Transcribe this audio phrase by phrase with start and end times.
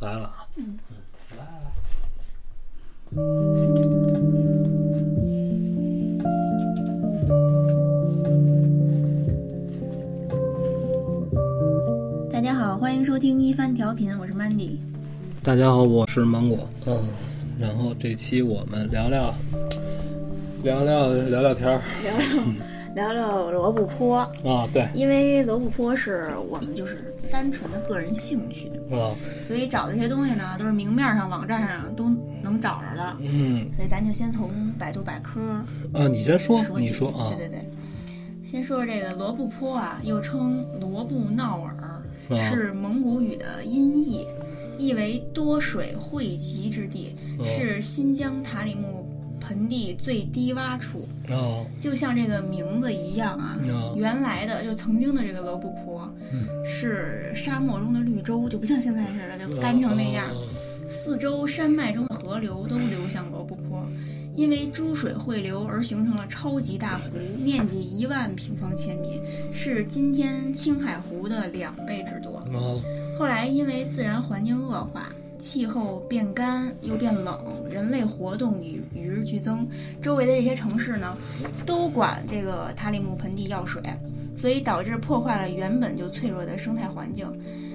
[0.00, 0.24] 来了。
[0.24, 0.78] 啊，嗯
[1.36, 1.72] 来来来，
[12.30, 14.76] 大家好，欢迎收听一番调频，我是 Mandy。
[15.42, 17.02] 大家好，我是芒果，嗯，
[17.58, 19.34] 然后这期我们聊聊
[20.62, 21.80] 聊聊聊聊天儿。
[22.94, 32.08] 聊聊聊罗布泊，啊，对，因为罗布泊是我们就是单纯的个人兴趣，啊，所以找的这些东西呢，都是明面上网站上都
[32.42, 33.16] 能找着的。
[33.20, 33.68] 嗯。
[33.74, 35.40] 所以咱就先从百度百科
[35.92, 36.78] 啊，你先说，说。
[36.78, 37.34] 你说啊。
[37.36, 37.70] 对，对对，
[38.42, 42.02] 先说这个罗布泊啊，又称罗布闹尔，啊。
[42.50, 44.26] 是蒙古语的音译，
[44.78, 47.46] 意为多水汇集之地，哦。
[47.46, 48.95] 是新疆塔里木
[49.46, 51.06] 盆地最低洼处。
[51.28, 60.26] 啊，就像这个名字一样啊，啊原来的就曾经的这个罗布泊，嗯是沙漠中的绿洲，就不像现在似的就干成那样。
[60.26, 60.34] 啊
[60.88, 63.84] 四周山脉中的河流都流向罗布泊，
[64.36, 69.20] 因为诸水汇流而形成了超级大湖，面积一万平方千米，
[69.52, 72.36] 是今天青海湖的两倍之多。
[72.36, 72.46] 啊
[73.18, 75.08] 后来因为自然环境恶化，
[75.38, 77.38] 气候变干又变冷，
[77.70, 79.66] 人类活动与与日俱增，
[80.00, 81.16] 周围的这些城市呢，
[81.64, 83.82] 都管这个塔里木盆地要水，
[84.36, 87.26] 所以导致破坏了原本就脆弱的生态环境。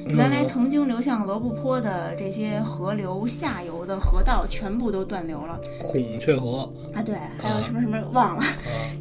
[0.08, 7.04] 原来曾经流向罗布泊的这些河流下游的河道全部都断流了孔雀河啊！
[7.04, 8.48] 对，还有什么什么忘了，啊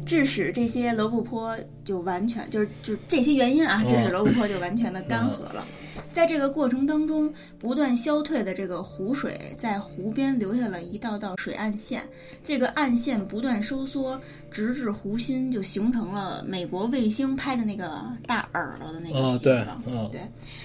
[0.05, 5.65] 致使这些罗布泊就完全就是就这些原因啊，致使罗布泊就完全的干涸了。
[6.11, 12.03] 在这个过程当中，不断消退的这个湖水在湖边留下了一道道水岸线，
[12.43, 19.67] 这个岸线不断收缩，直至湖心，就形成了美国卫星拍的那个大耳朵的那个啊，形，状。
[19.67, 20.21] 啊，对，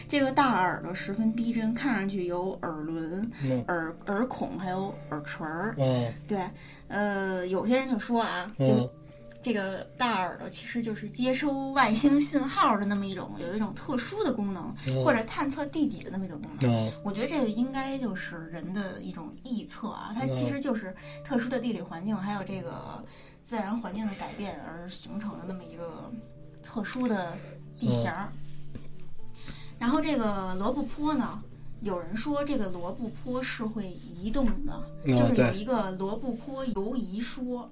[0.08, 5.70] 这个大耳朵十分逼真，看上去有耳轮、嗯耳耳孔，还有耳垂儿。
[5.70, 6.38] 啊，对，
[6.88, 8.90] 呃，有些人就说啊，就嗯
[9.46, 16.88] 这个大耳朵其实就是接收外星信号的那么一种，有一种特殊的功能，嗯或者探测地底的那么一种功能。
[16.88, 20.92] 啊我觉得这个应该就是人的一种臆测啊，它其嗯实就是
[21.22, 23.04] 特殊的地理环境，还有这个
[23.44, 26.10] 自然环境的改变而形成的那么一个
[26.60, 27.32] 特殊的
[27.78, 28.28] 地形儿。
[29.78, 31.40] 然后这个罗布泊呢，
[31.82, 37.70] 有人说这个罗布泊是会移动的，就是有一个罗布泊游移说，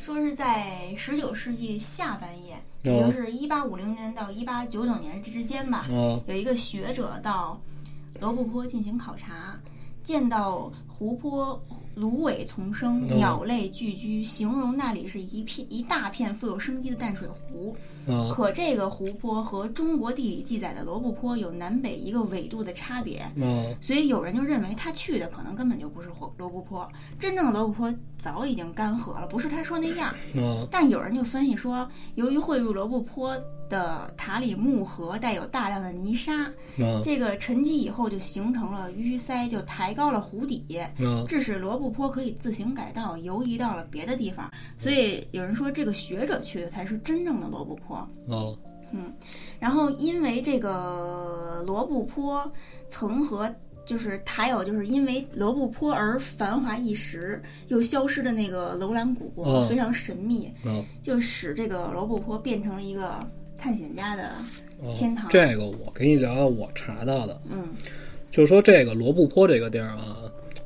[0.00, 7.60] 说是在十九世纪下半叶，也就是一八五零年到一八九九年之间吧，啊有一个学者到
[8.18, 9.60] 罗布泊进行考察，
[10.02, 11.62] 见到湖泊
[12.00, 13.16] 芦苇丛生，嗯。
[13.18, 17.76] 鸟类聚居，形容那里是一片一大片富有生机的淡水湖。
[18.08, 23.30] 啊可这个湖泊和中国地理记载的罗布泊有南北一个纬度的差别，啊
[23.82, 26.88] 所以有人就认为他去的可能根本就不是罗罗布泊，
[27.18, 30.08] 真正的罗布泊早已经干涸了，不是他说那样。
[30.08, 33.36] 啊但有人就分析说，由于汇入罗布泊
[33.70, 37.00] 的塔里木河带有大量的泥沙，啊。
[37.02, 44.50] 这个沉积以后就形成了淤塞，就抬高了湖底，嗯致使罗布泊可以自行改道，游移到了别的地方。
[44.76, 48.06] 所以有人说，这个学者去的才是真正的罗布泊。
[48.28, 48.54] 嗯。
[49.60, 52.50] 然后因为这个罗布泊
[52.88, 53.48] 曾和
[53.86, 60.82] 就是还有就是因为罗布泊而繁华一时，又消失的那个楼兰古国、嗯非常神秘，啊。
[61.02, 63.24] 就使这个罗布泊变成了一个
[63.60, 64.44] 探险家的啊
[64.96, 67.68] 天堂这个我给你聊聊我查到的，嗯
[68.30, 70.18] 就说这个罗布泊这个地儿啊，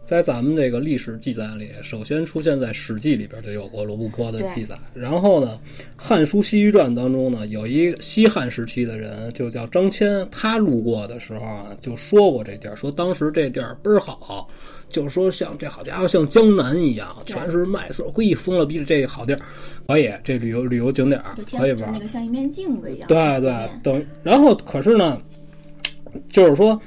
[0.04, 4.78] 在咱们这个历史记载里，首先出现在《史记》里边就有过罗布泊的记载。
[4.92, 5.58] 然后呢，
[5.96, 14.46] 《汉书西域传》当中呢，有一西汉时期的人，就叫张骞，他路过的时候啊，就说过这地儿，说当时这地儿倍儿好。
[14.94, 19.40] 就是说，像这好家伙，像江南一样，全是麦穗，嘿，疯了逼的，这好地儿，
[19.88, 21.98] 可以，这旅游旅游景点儿可以玩那。
[21.98, 23.08] 个像一面镜子一样。
[23.08, 25.20] 对对等然后可是呢，
[26.28, 26.80] 就是说，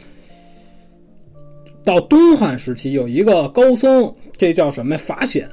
[1.83, 4.97] 到东汉时期有一个高僧，这叫什么呀？
[4.97, 5.49] 法显。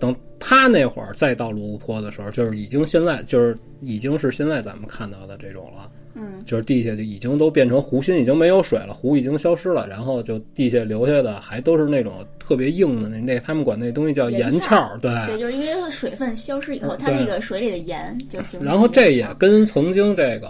[0.00, 5.88] 等他那会儿再到罗布泊的时候，就是已经现在就是已经是现在咱们看到的这种了。
[6.14, 15.12] 嗯，就是地下就已经都变成湖心，已经没有水了，湖已经消失了，然后就地下留下的还都是那种特别硬的那那他们管那东西叫盐盐壳壳，对。
[15.26, 18.68] 对，就是因为水分消失以后，它那个水里的盐就形成。
[18.68, 20.48] 然后这也跟曾经这个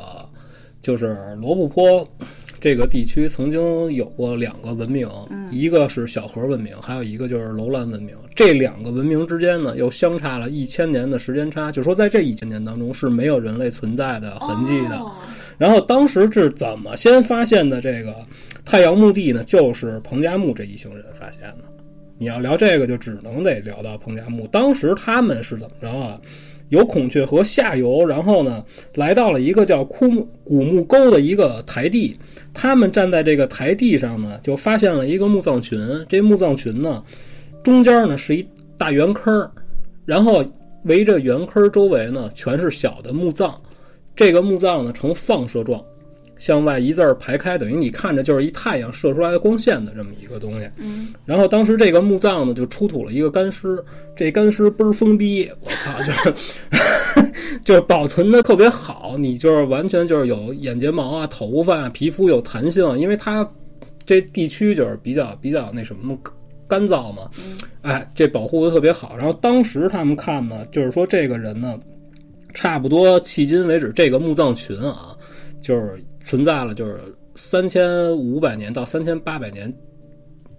[0.82, 2.06] 就是罗布泊
[2.60, 5.08] 这个地区曾经有过两个文明，
[5.50, 8.14] 一个是小河文明，还有一个就是楼兰文明。
[8.34, 14.98] 这两个文明之间呢，又相差了一千年的时间差，就说在这一千年当中是没有人类存在的痕迹的。
[14.98, 15.10] 哦
[15.58, 18.14] 然后当时是怎么先发现的这个
[18.64, 21.64] 太阳墓地呢，就是彭加木这一行人发现的。
[22.16, 24.46] 你要聊这个，就只能得聊到彭加木。
[24.46, 26.20] 当时他们是怎么着啊？
[26.70, 28.64] 由孔雀河下游，然后呢，
[28.94, 32.16] 来到了一个叫枯木古墓沟的一个台地。
[32.52, 35.78] 他们站在这个台地上呢，就发现了一个墓葬群。
[36.08, 37.02] 这墓葬群呢，
[37.62, 38.46] 中间呢是一
[38.78, 39.50] 大圆坑，
[40.06, 40.44] 然后
[40.84, 43.60] 围着圆坑周围呢全是小的墓葬。
[44.16, 45.82] 这个墓葬呢呈放射状，
[46.36, 50.68] 向外一字儿排开，等于你看着就是一太阳射出来的光线的这么一个东西。
[50.76, 53.82] 嗯，然后当时这个墓葬呢就出土了一个干尸，
[54.14, 56.34] 这干尸倍儿疯逼，我操，就是
[57.64, 63.48] 就是保存的特别好，你就是完全就是有眼睫毛啊、头发啊、皮肤有弹性，因为它
[64.04, 66.16] 这地区就是比较比较那什么
[66.68, 67.28] 干燥嘛，
[67.82, 69.16] 哎，这保护的特别好。
[69.16, 71.78] 然后当时他们看呢，就是说这个人呢。
[72.54, 75.14] 差不多迄今为止，这个墓葬群啊，
[75.60, 77.00] 就是存在了，就是
[77.34, 79.70] 三千五百年到三千八百年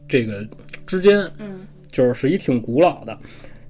[0.07, 0.45] 这个
[0.86, 3.18] 之间，嗯，就是是一挺古老的。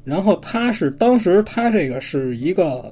[0.04, 2.92] 然后她是当时她这个是一个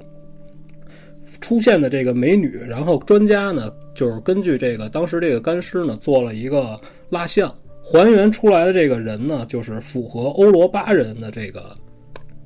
[1.42, 7.54] 出现的这个美女，然后专家呢就是根据这个当时这个干尸呢做了一个蜡像，
[7.84, 11.76] 还原出来的这个人呢就是符合欧罗巴人的这个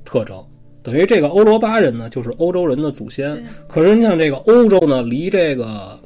[0.04, 0.42] 特征。
[0.88, 3.44] 等于这个欧罗巴人呢，就是欧洲人的祖先。
[3.66, 6.00] 可是你像这个欧洲呢，离这个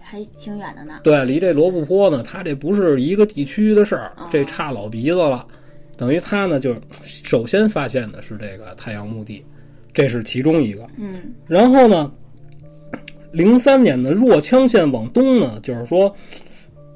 [0.00, 0.98] 还挺远的呢。
[1.04, 5.46] 对，离这罗布泊呢，它这不是一个地区的事儿，这差老鼻子了。
[5.96, 9.40] 等于他呢，就首先发现的是这个太阳墓地，
[9.94, 10.84] 这是其中一个。
[10.96, 11.32] 嗯。
[11.46, 12.12] 然后呢，
[13.30, 16.12] 零三年的若羌县往东呢，就是说，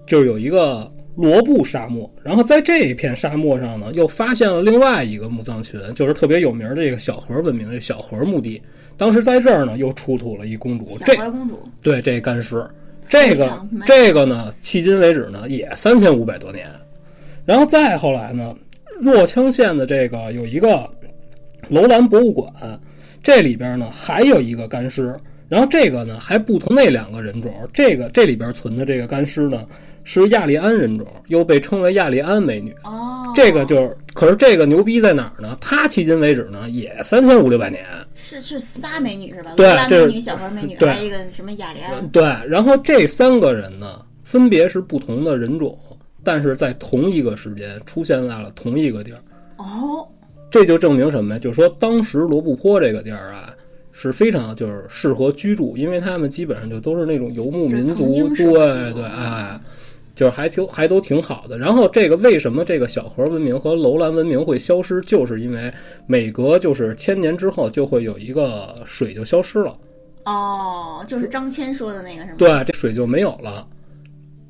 [0.06, 0.90] 就有一个。
[1.16, 8.60] 罗布沙漠，然后在这一片沙漠上呢，又发现了另外一个墓葬群，就是特别有名的这个小河文明，这小河墓地。
[8.96, 12.66] 当时在这儿呢，又出土了一公主，这公主对这干尸，
[13.08, 16.68] 这个这个呢，迄今为止呢，也三千五百多年。
[17.44, 18.54] 然后再后来呢，
[18.98, 20.88] 若羌县的这个有一个
[21.68, 22.48] 楼兰博物馆，
[23.22, 25.14] 这里边呢还有一个干尸，
[25.48, 29.64] 然后这个呢还不同那两个人种，这个这里边存的这个干尸呢。
[30.04, 32.74] 是亚利安人种，又被称为亚利安美女。
[32.84, 35.56] 哦，这个就是，可是这个牛逼在哪儿呢？
[35.60, 37.84] 她迄今为止呢，也三千五六百年。
[38.14, 39.52] 是是仨美女是吧？
[39.56, 42.06] 对，美女、小河美女，还有一个什么亚利安。
[42.10, 45.76] 对，然后这三个人呢，分别是不同的人种，
[46.22, 49.18] 但是在同一个时间出现在了同一个地儿。
[49.56, 50.06] 哦，
[50.50, 51.38] 这就证明什么呀？
[51.38, 53.52] 就是说，当时罗布泊这个地儿啊。
[53.96, 59.56] 是非常就是适合居住，因为他们基本上就都是那种游牧民族，对对，哎，
[60.14, 61.58] 就是还挺还都挺好的。
[61.58, 65.72] 然后这个为什么这个小河文明和楼兰文明会消失，就是因为
[66.06, 69.76] 每隔就是千年之后就会有一个水就消失了。
[70.24, 72.36] 哦，就是张骞说的那个是吗？
[72.38, 73.66] 对，这水就没有了。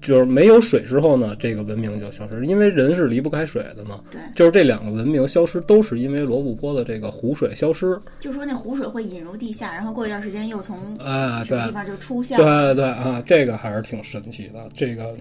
[0.00, 4.00] 就是没有水之后呢，这个文明就消失，因为人是离不开水的嘛。
[4.10, 7.98] 对，就是这两个文明消失，都是因为罗布泊的这个湖水消失。
[8.20, 12.36] 就说那湖水会引入地下，然后过一段时间又从啊对地方就出现。
[12.36, 14.68] 对对对啊，这个还是挺神奇的。
[14.74, 15.14] 这个，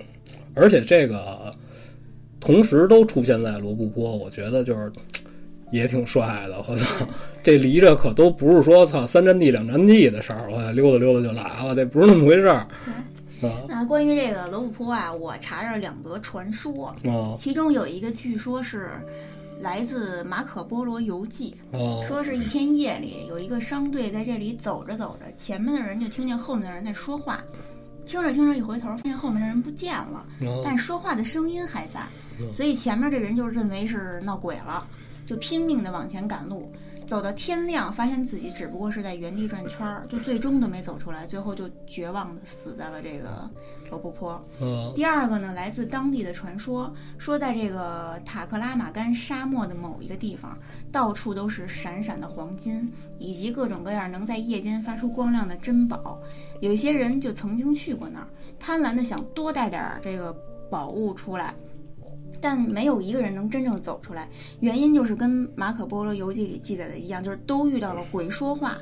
[0.55, 1.53] 而且这个
[2.39, 4.91] 同时都出现在罗布泊，我觉得就是
[5.71, 6.57] 也挺帅的。
[6.67, 7.07] 我操，
[7.41, 12.67] 这离着可都不是说操三站地两站地的事儿，我溜达溜达就来了，这不是那么回事儿。
[13.67, 16.93] 那关于这个罗布泊啊，我查着两则传说，
[17.37, 18.91] 其中有一个据说是
[19.59, 21.53] 来自马可波罗游记，
[22.07, 27.43] 说是一天夜里有一个商队在这里走着走着，前面的人就听见后面的人在说话，
[28.05, 30.25] 听着听着一回头发现后面的人不见了，
[30.63, 32.01] 但说话的声音还在，
[32.53, 34.85] 所以前面这人就认为是闹鬼了，
[35.25, 36.71] 就拼命的往前赶路。
[37.05, 43.49] 走到天亮，发现自己只不过是在原地转圈儿，就最终都没走出来，最后就绝望的死在了这个
[43.89, 44.41] 罗布泊。
[44.95, 50.57] 第二个呢，来自当地的传说，说在这个塔克拉玛干沙漠的某一个地方，
[50.93, 56.17] 到处都是闪闪的黄金，以及各种各样能在夜间发出光亮的珍宝。
[56.63, 58.27] 有一些人就曾经去过那儿，
[58.57, 60.33] 贪婪的想多带点这个
[60.71, 61.53] 宝物出来。
[62.39, 64.29] 但没有一个人能真正走出来，
[64.61, 68.77] 原因就是跟马可波罗游记里记载的一样，就是都遇到了鬼说话，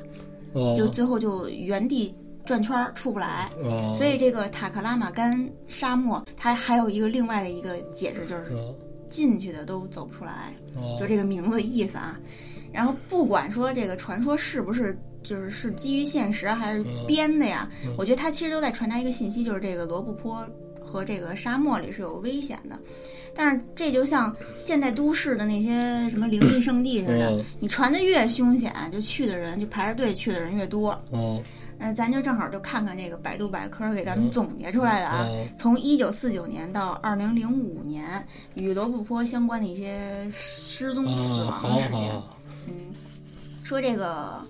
[0.76, 3.50] 就最后就原地转圈儿出不来。
[3.96, 8.52] 所以这个塔克拉玛干沙漠，它还有一个另外的一个解释，就是
[9.10, 10.54] 进去的都走不出来，
[11.00, 12.18] 就这个名字的意思啊。
[12.72, 20.46] 然后不管说这个传说是不是就是是基于现实还是编的呀，我觉得他其实都在传达一个信息，就是这个罗布泊
[20.80, 22.78] 和这个沙漠里是有危险的。
[23.34, 31.00] 但是这就像现代都市的那些什么灵异圣地似的，你传的越凶险，就去的人就排着队去的人越多。
[31.12, 31.42] 嗯，
[31.78, 35.48] 那，咱就正好就看看这个百度百科给咱们总结出来的啊，嗯。
[35.56, 38.04] 从一九四九年到二零零五年，
[38.54, 42.12] 与罗布泊相关的一些失踪死啊，亡的事件。
[42.66, 42.74] 嗯，
[43.62, 44.44] 说这个，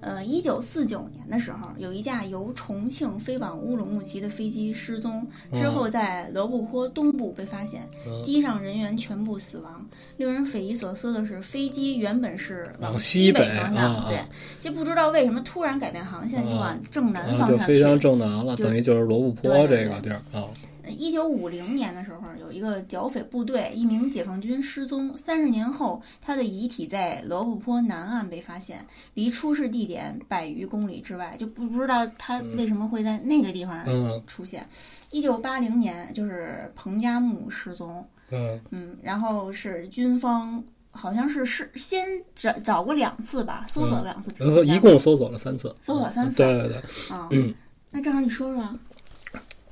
[0.00, 9.86] 呃，一九四九年的时候，有一架由重庆飞往乌鲁木齐的飞机失踪，之后在罗布泊东部被发现，嗯机上人员全部死亡。
[10.16, 14.20] 令人匪夷所思的是，飞机原本是往西西北方向，对，
[14.60, 17.64] 就不知道为什么突然改变航线，就往正南方向去。
[17.64, 20.44] 飞向正南了，等于就是罗布泊这个地儿啊。
[20.88, 25.16] 一九五零年的时候，有一个剿匪部队，一名解放军失踪。
[25.16, 34.66] 三十年后，他的遗体在罗布泊南岸被发现，离出事地点百余公里之外，就不不知道他为什么会在那个地方嗯出现。
[35.10, 38.60] 一九八零年，就是彭加木失踪，嗯。
[38.70, 44.30] 嗯，然后是军方好像是是先找找过两次吧，搜索了两次
[44.66, 46.36] 一共搜索了三次，搜索三次。
[46.36, 46.76] 对对对，
[47.14, 47.28] 啊。
[47.32, 47.54] 嗯
[47.88, 48.78] 那正好你说说啊，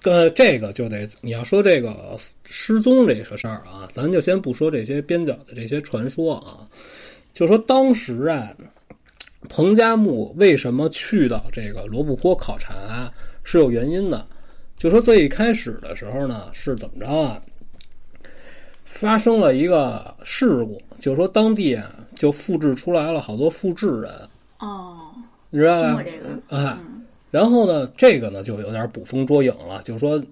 [0.04, 6.68] 呃，这个就得你要说这个失踪这个事儿啊，咱就先不说这些边角的这些传说啊，
[7.32, 8.50] 就说当时啊，
[9.49, 14.26] 彭加木为什么去到这个罗布泊考察是有原因的。
[14.76, 17.40] 就说最一开始的时候呢，是怎么着啊？
[18.84, 24.11] 发生了一个事故，就说当地啊就复制出来了好多复制人，
[24.58, 25.12] 哦，
[25.50, 26.02] 你知道吧听过？
[26.02, 26.93] 这个，哎，嗯
[27.34, 30.22] 然后呢，这个呢就有点捕风捉影了，就是说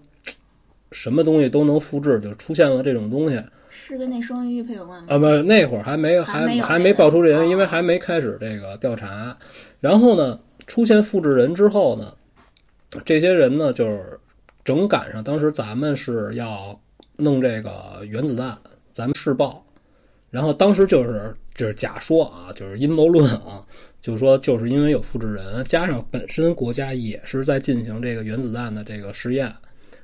[0.93, 5.09] 什么东西都能复制，就出现了这种东西是跟那双鱼玉佩有关吗？
[5.09, 9.37] 啊，不，那会儿还没还没还没爆出这人，哦因为还没开始这个调查。
[9.81, 12.15] 然后呢，出现复制人之后呢，
[13.05, 14.21] 这些人呢就是
[14.63, 16.81] 整赶上当时咱们是要
[17.17, 18.57] 弄这个原子弹，
[18.93, 19.67] 咱们试爆，
[20.31, 23.61] 然后当时就是就是假说啊，就是阴谋论啊，
[24.03, 29.51] 就说就是因为有复制人，加上本身国家也是在进行这个原子弹的这个实验，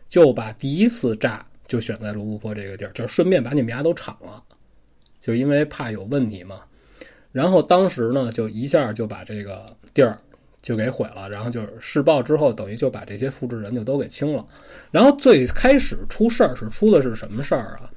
[0.08, 4.40] 就把第一次炸就选在罗布泊这个地儿，就顺便把你们家都铲了，
[5.20, 6.60] 就因为怕有问题嘛。
[7.32, 10.16] 然后当时呢，就一下就把这个地儿
[10.62, 14.46] 就给毁了，然后就是试爆之后，等于就把这些复制人就都给清了。
[14.92, 17.90] 然后最开始出事儿是出的是什么事儿啊？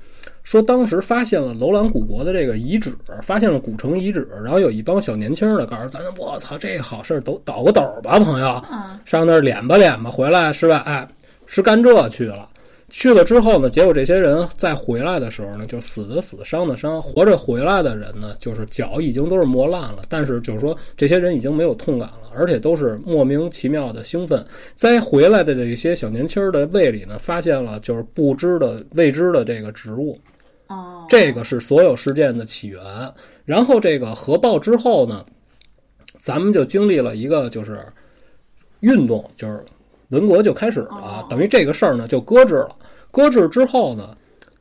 [0.43, 10.83] 说当时发现了楼兰古国的这个遗址，发现了古城遗址，然后有一帮小年轻的告诉咱，我操，这好事儿都倒个斗吧，朋友，啊，上那儿敛吧敛吧，回来是吧？
[10.85, 11.07] 哎，
[11.45, 12.47] 是干这去了。
[12.93, 17.01] 去了之后呢，结果这些人再回来的时候呢，就死的死，伤的伤。
[17.01, 24.45] 活着回来的人呢，就是脚已经都是磨烂了，但是就是说这些人已经没有痛感了，而且都是莫名其妙的兴奋。
[24.75, 30.19] 在回来的这些小年轻儿的胃里呢，发现了就是不知的未知的这个植物，
[30.71, 32.81] 哦，这个是所有事件的起源。
[33.45, 35.25] 然后这个核爆之后呢，
[36.19, 37.85] 咱们就经历了一个就是
[38.79, 39.63] 运动，就是
[40.09, 42.75] 文革就开始了哦，等于这个事儿呢就搁置了。
[43.11, 44.15] 搁置之后呢，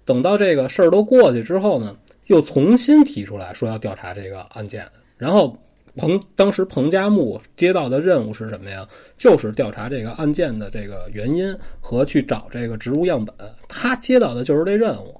[0.04, 1.94] 等到这个事儿都过去之后呢，
[2.26, 4.84] 又重新提出来说要调查这个案件。
[5.16, 5.56] 然后
[5.96, 8.88] 彭当时彭加木接到的任务是什么呀？
[9.16, 13.34] 就是调查这个案件的这个原因和去找这个植物样本。
[13.68, 15.19] 他接到的就是这任务。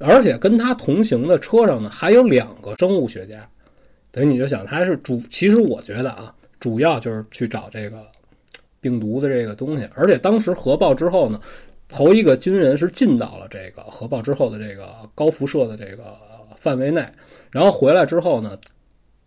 [0.00, 3.46] 而且跟他同行的车上呢，还有两个生物学家，
[4.10, 8.02] 等于你就想他是主，其实我觉得啊，主要就是去找这个
[8.80, 9.86] 病毒的这个东西。
[9.94, 11.38] 而且当时核爆之后呢，
[11.86, 16.16] 头一个军人是进到了这个核爆之后的这个高辐射的这个
[16.56, 17.06] 范围内，
[17.50, 18.58] 然后回来之后呢，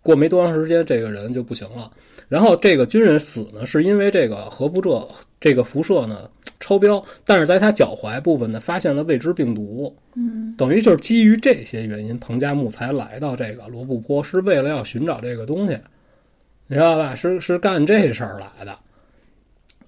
[0.02, 1.92] 过没多长时间，这个人就不行了。
[2.28, 5.08] 然后这个军人死呢，是因为这个核辐射
[5.40, 6.28] 这个辐射呢
[6.64, 9.94] 超标，但是在他脚踝部分呢发现了未知病毒。
[10.16, 15.78] 嗯，等于就是基于这些原因，彭加木才来到这个罗布泊，是为了要寻找这个东西，
[16.68, 17.14] 你知道吧？
[17.14, 18.80] 是是干这事儿来的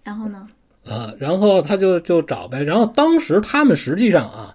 [0.03, 0.47] 然后呢？
[0.85, 1.13] 啊。
[1.17, 2.61] 然后他就就找呗。
[2.61, 4.53] 然后当时他们实际上啊，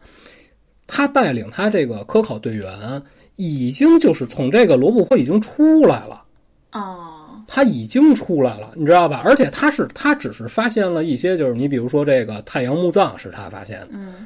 [0.86, 3.02] 他带领他这个科考队员，
[3.36, 6.24] 已经就是从这个罗布泊已经出来了。
[6.72, 7.09] 哦，
[7.52, 9.22] 他已经出来了，你知道吧？
[9.24, 14.24] 而且他是他只是发现了一些，就是你比如说这个太阳墓葬是他发现的，嗯，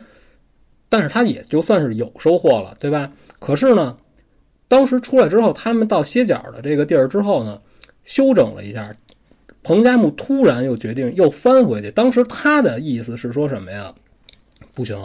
[0.91, 3.11] 但是他也就算是有收获了，对吧？
[3.39, 3.97] 可是呢，
[4.69, 7.59] 当时出来之后，他们到歇脚的这个地儿之后呢，
[8.05, 8.95] 休整了一下，
[9.63, 11.91] 彭加木突然又决定又翻回去。
[11.93, 13.91] 当时他的意思是说什么呀？
[14.75, 14.99] 不行，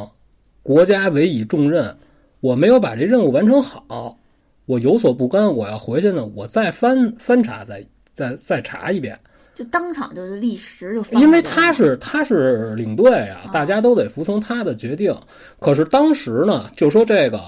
[0.61, 1.95] 国家委以重任，
[2.41, 4.19] 我没有把这任务完成好，
[4.65, 7.81] 我有所不甘，我要回去呢，我再翻翻查，再
[8.13, 9.17] 再再查一遍。
[9.53, 15.13] 就当场就立时就放因为他是他是领队啊，啊大家都得服从他的决定。
[15.59, 17.41] 可是当时呢，就说这个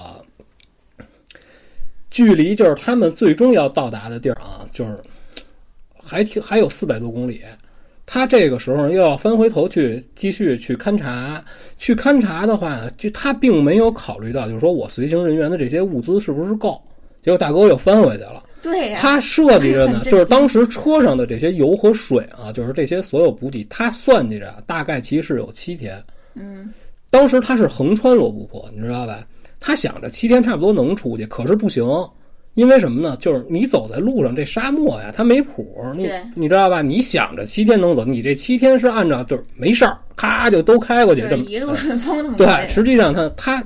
[2.10, 4.98] 距离就是他们最终要到达的地儿啊，就是
[6.04, 7.42] 还挺还有四百多公里。
[8.04, 11.42] 他这个时候又要翻回头去继续去勘察，
[11.78, 16.78] 去勘察的话，就他并没有考虑到，就是说我随行人员的这些物资是不是够。
[17.22, 18.42] 结果大哥又翻回去了。
[18.62, 26.02] 对呀、他设计着呢， 就是当时车上的这些油和水啊，就是这些所有补给，他算计着大概其实有七天。
[26.34, 26.72] 嗯，
[27.10, 29.26] 当时他是横穿罗布泊，你知道吧？
[29.58, 31.84] 他想着七天差不多能出去，可是不行，
[32.54, 33.16] 因为什么呢？
[33.18, 36.82] 就是你走在路上，这沙漠呀，它没谱，你对你知道吧？
[36.82, 43.62] 你想着七天能走，你这七天是按照就是没事儿，咔就都开过去，这么一路顺风那么对，实际上他他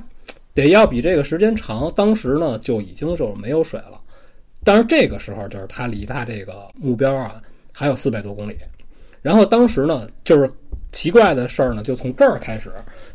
[0.53, 1.91] 得要比这个时间长。
[1.95, 3.99] 当时呢就已经就是没有水了，
[4.67, 8.57] 但是这个时候就是他离他这个目标啊还有四百多公里。
[9.21, 10.51] 然后当时呢就是
[10.91, 12.69] 奇怪的事儿呢就从这儿开始，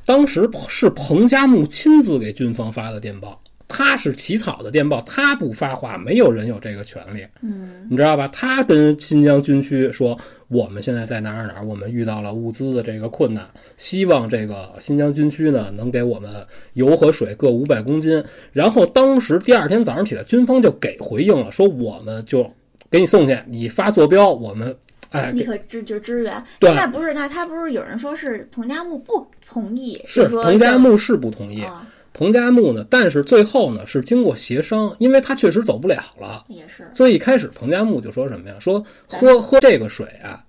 [0.07, 3.39] 当时是彭加木亲自给军方发的电报。
[3.75, 7.27] 他是起草的电报，他不发话，没有人有这个权利。
[7.41, 8.29] 嗯，你知道吧？
[8.29, 13.49] 他跟新疆军区说，我们现在在哪儿哪儿，我们遇到了物资的这个困难，
[13.79, 16.31] 希望这个新疆军区呢能给我们
[16.75, 18.23] 油和水各五百公斤。
[18.53, 22.49] 然后当时第二天早上起来，军方就给回应了，说我们就
[22.91, 24.77] 给你送去，你发坐标，我们
[25.09, 26.45] 哎立给刻支就支援。
[26.59, 36.45] 对那不是那他不是有人说是彭加木不同意，是彭加木是不同意，啊，彭加木呢，但是最后呢是经过协商，因为他确实走不了了。
[36.49, 38.57] 也是所以一开始彭加木就说什么呀？
[38.61, 40.45] 说喝喝这个水啊，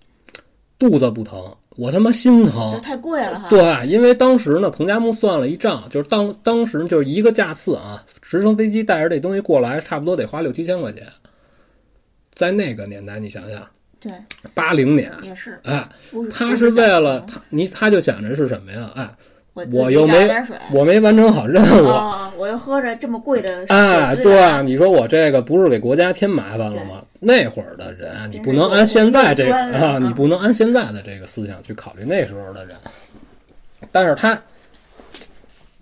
[0.77, 2.81] 肚子不疼，我他妈心就疼。
[2.81, 3.49] 太贵了哈。
[3.49, 11.07] 对，因为当时呢，彭加木算了一账，就是当当时就是一个架次啊，直升飞机带着这东西过来，差不多得花六七千块钱。
[12.33, 13.65] 在那个年代，你想想，
[13.99, 14.11] 对，
[14.55, 15.87] 八零年，也是，哎，
[16.31, 18.91] 他是为了他，你他就想着是什么呀？
[18.95, 19.09] 哎，
[19.53, 20.29] 我我又没
[20.71, 27.03] 我没完成好任务，哦，我又喝着这么贵的哎，对，你说我这个不是给国家添麻烦了吗？
[27.19, 32.75] 那会儿的人，啊你不能按现在这个啊，你不能按现在的这个思想去考虑那时候的人。
[33.91, 34.41] 但是他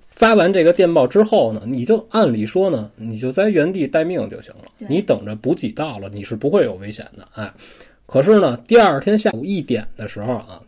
[0.10, 7.26] 发完这个电报之后呢，你就按理说呢，你就在原地待命就行了，你等着补给到了，你是不会有危险的。
[7.36, 7.52] 哎，
[8.06, 10.60] 可是呢，第二天下午一点的时候啊，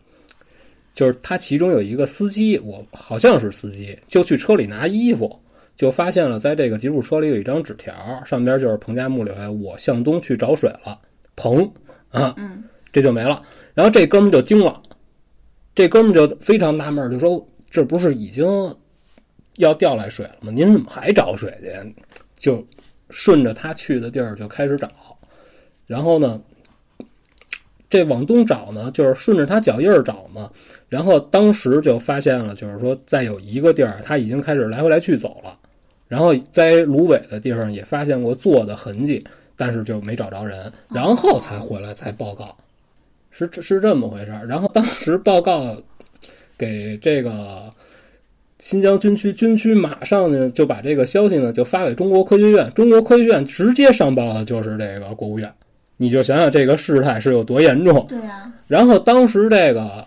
[0.94, 5.38] 就是他其中有一个司机，我好像是司机，就去车里拿衣服。
[5.76, 7.92] 就发现了，在这个吉普车里有一张纸条，
[8.24, 10.96] 上边就是彭加木留下：“我向东去找水了。”
[11.34, 11.68] 彭
[12.10, 13.42] 啊，嗯，这就没了。
[13.74, 14.80] 然后这哥们就惊了，
[15.74, 18.46] 这哥们就非常纳闷，就说：“这不是已经
[19.56, 20.52] 要调来水了吗？
[20.54, 21.94] 您怎么还找水去？”
[22.38, 22.64] 就
[23.10, 24.88] 顺着他去的地儿就开始找，
[25.88, 26.40] 然后呢，
[27.94, 30.50] 这往东找呢，就是顺着他脚印儿找嘛。
[30.88, 35.56] 然后当时就发现了，就是说再有一个地儿，他已经开始来回来去走了。
[36.08, 39.24] 然后在芦苇的地方也发现过坐的痕迹，
[39.56, 42.56] 但是就没找着人，然后才回来才报告，
[43.30, 44.44] 是是这么回事儿。
[44.44, 45.76] 然后当时报告
[46.58, 47.70] 给这个
[48.58, 55.48] 新疆军区，军区马上呢就把这个消息呢就发给中国科学院，中国科学院直接上报的就是这个国务院。
[55.96, 58.04] 你就想想这个事态是有多严重。
[58.08, 60.06] 对啊，然后当时这个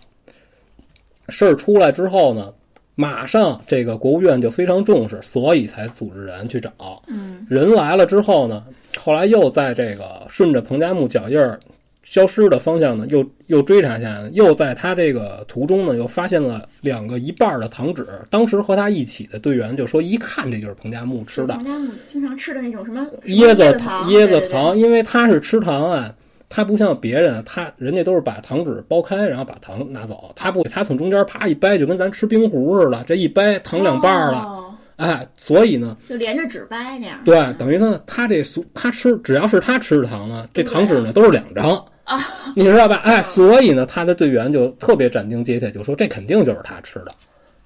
[1.29, 2.53] 事儿出来之后呢，
[2.95, 6.71] 马上这个国务院就非常重视，所以才组织人去找。
[7.07, 8.63] 嗯，人来了之后呢，
[8.97, 11.59] 后来又在这个顺着彭加木脚印儿
[12.07, 18.07] 消失的方向呢，又又追查下来，又在他这个途中呢，又发现了两个一半的糖纸。
[18.29, 26.09] 当时和他一起的队员就说，一看这就是彭加木吃的彭加木经常吃的那种什么椰子糖，椰子糖，，因为他是吃糖啊，
[26.47, 34.63] 他不像别人，他人家都是把糖纸剥开，然后把糖拿走，他不，他从中间啪一掰，就跟咱吃冰壶似的，这一掰糖两半了，哦
[34.95, 37.19] 哎，所以呢，就连着纸掰那样。
[37.25, 42.17] 对，等于呢，他这俗他吃，只要是他吃的糖呢，这糖纸呢都是两张啊，
[42.55, 42.95] 你知道吧？
[43.03, 47.11] 哎，所以呢，他的队员就特别斩钉截铁，就说这肯定就是他吃的，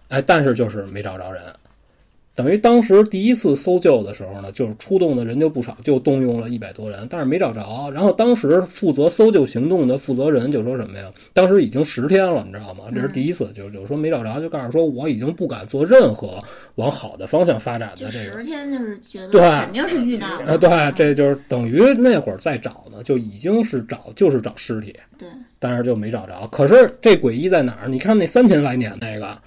[0.10, 1.43] 哎，但是就是没找着人。
[2.33, 7.91] 等于当时第一次搜救的时候呢，就是出动的人就不少，就动用了一百多人，但是没找着。
[7.93, 11.11] 然后当时负责搜救行动的负责人就说什么呀？
[11.33, 12.85] 当时已经十天了，你知道吗？
[12.95, 16.41] 这是第一次，就就说没找着，就告诉说我已经不敢做任何
[16.75, 20.53] 往好的方向发展的这个十天就是觉得对肯定是遇难了。
[20.53, 25.27] 呃，对，这就是等于那会儿再找呢，就已经是找就是找尸体，对，
[25.59, 26.47] 但是就没找着。
[26.47, 27.89] 可是这诡异在哪儿？
[27.89, 29.37] 你看那三千来年那个，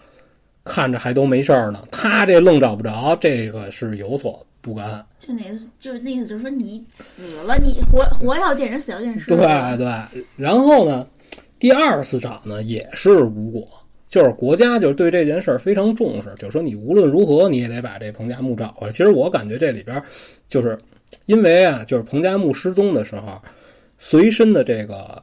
[0.64, 5.04] 看着还都没事儿呢，他这愣找不着，这个是有所不甘。
[5.18, 9.26] 就那意思，就是那意思，就是说你死了，你活活要见人，死要见尸。
[9.26, 9.36] 对
[9.76, 11.06] 对，然后呢，
[11.58, 13.64] 第二次找呢也是无果，
[14.06, 18.92] 就是国家就是对这件事儿非常重视，就是说你无论如何你也得把这彭加木找回来。
[18.92, 20.02] 其实我感觉这里边
[20.48, 20.78] 就是
[21.26, 23.40] 因为啊，就是彭加木失踪的时候，
[23.98, 25.22] 随身的这个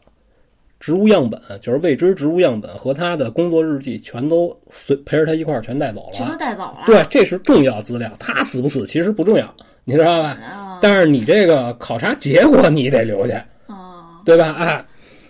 [0.82, 6.36] 植物样本，就是未知植物样本和他的工作日记，全都随陪着他一块儿全带走了全都。
[6.38, 6.80] 带走了。
[6.88, 8.12] 对，这是重要资料。
[8.18, 10.30] 他死不死其实不重要，你知道吧？
[10.30, 14.56] 啊但是你这个考察结果你得留下，啊对吧？
[14.58, 14.84] 哎，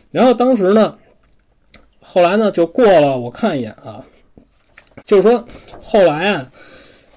[0.09, 0.95] 然后当时呢，
[1.99, 4.01] 后来呢就过了，我看一眼啊，
[5.03, 5.45] 就是说
[5.81, 6.47] 后来啊，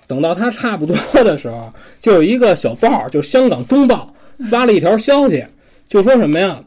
[0.09, 4.13] 等到他差不多的时候，就有一个小报，就香港中报
[4.51, 5.47] 发了一条消息，
[5.87, 6.61] 就说什么呀？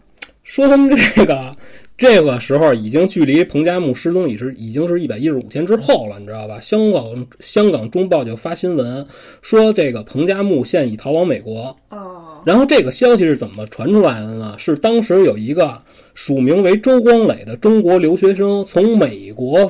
[0.43, 1.53] 说他们这个
[1.97, 6.60] 这个时候已经距离彭加木失踪已是已经是一百一十五天之后了，你知道吧？
[6.60, 9.03] 香港香港中报就发新闻
[9.41, 11.75] 说，这个彭加木现已逃往美国。
[11.89, 14.53] 哦，然后这个消息是怎么传出来的呢？
[14.60, 15.75] 是当时有一个
[16.13, 19.69] 署名为周光磊的中国留学生从美国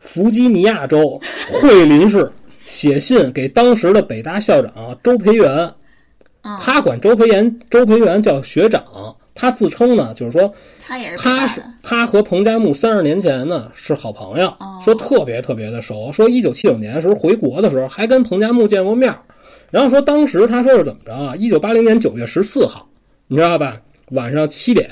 [0.00, 1.20] 弗吉尼亚州
[1.52, 2.28] 惠林市
[2.66, 5.72] 写信给当时的北大校长周培源，
[6.40, 8.82] 啊，他管周培源周培源叫学长，
[9.38, 10.52] 他自称呢就是说
[10.84, 16.10] 他也是他是他和彭加木三十年前呢是好朋友，哦说特别特别的熟。
[16.10, 19.14] 说一九七九年时候回国的时候还跟彭加木见过面，
[19.70, 21.36] 然后说当时他说是怎么着啊？
[21.36, 22.84] 一九八零年九月十四号，
[23.28, 23.80] 你知道吧？
[24.10, 24.90] 晚上七点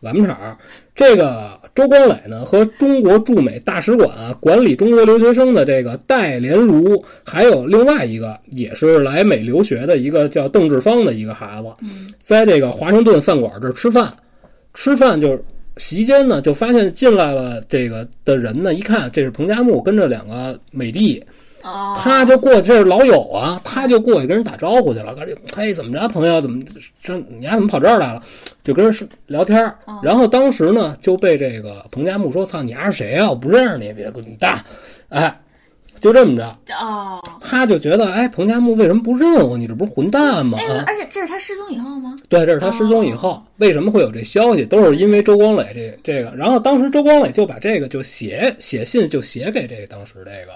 [0.00, 0.58] 晚门场，
[0.94, 4.08] 这个周光磊呢和中国驻美大使馆
[4.38, 11.68] 管理中国留学生的这个戴连如，还有另外一个也是来美留学的一个叫邓志芳的一个孩子，
[12.20, 14.12] 在这个华盛顿饭馆这儿吃饭。
[14.72, 15.44] 吃饭就是
[15.76, 21.22] 席间呢，就发现进来了这个的人呢，一看这是彭加木跟着两个美帝，
[21.64, 25.16] 哦，他就过去，这是老友啊，他就过去跟人打招呼去了，
[25.56, 26.62] 嘿怎么着，朋友怎么
[27.02, 28.22] 这你丫怎么跑这儿来了？
[28.62, 29.70] 就跟人聊天
[30.02, 33.28] 然后当时呢就被这个彭加木说：“操，你丫是谁啊？
[33.28, 34.62] 我不认识你，别滚蛋！”
[35.10, 35.38] 哎，
[36.00, 39.56] 就这么着，哦，他就觉得哎，彭加木为什么不认我？
[39.56, 40.58] 你这不是混蛋吗？
[40.58, 42.16] 哎啊，而且这是他失踪以后吗？
[42.30, 46.34] 对，这是他失踪以后，为什么会有这消息，都是因为周光磊这这个。
[46.34, 50.52] 然后当时周光磊就把这个就写写信就写给这个当时这个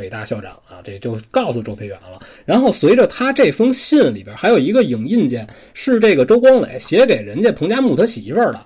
[0.00, 2.18] 北大校长啊，这就告诉周培源了。
[2.46, 8.60] 然后随着他这封信里边还有一个影印件，是这个周光磊写给人家彭加木他媳妇儿的，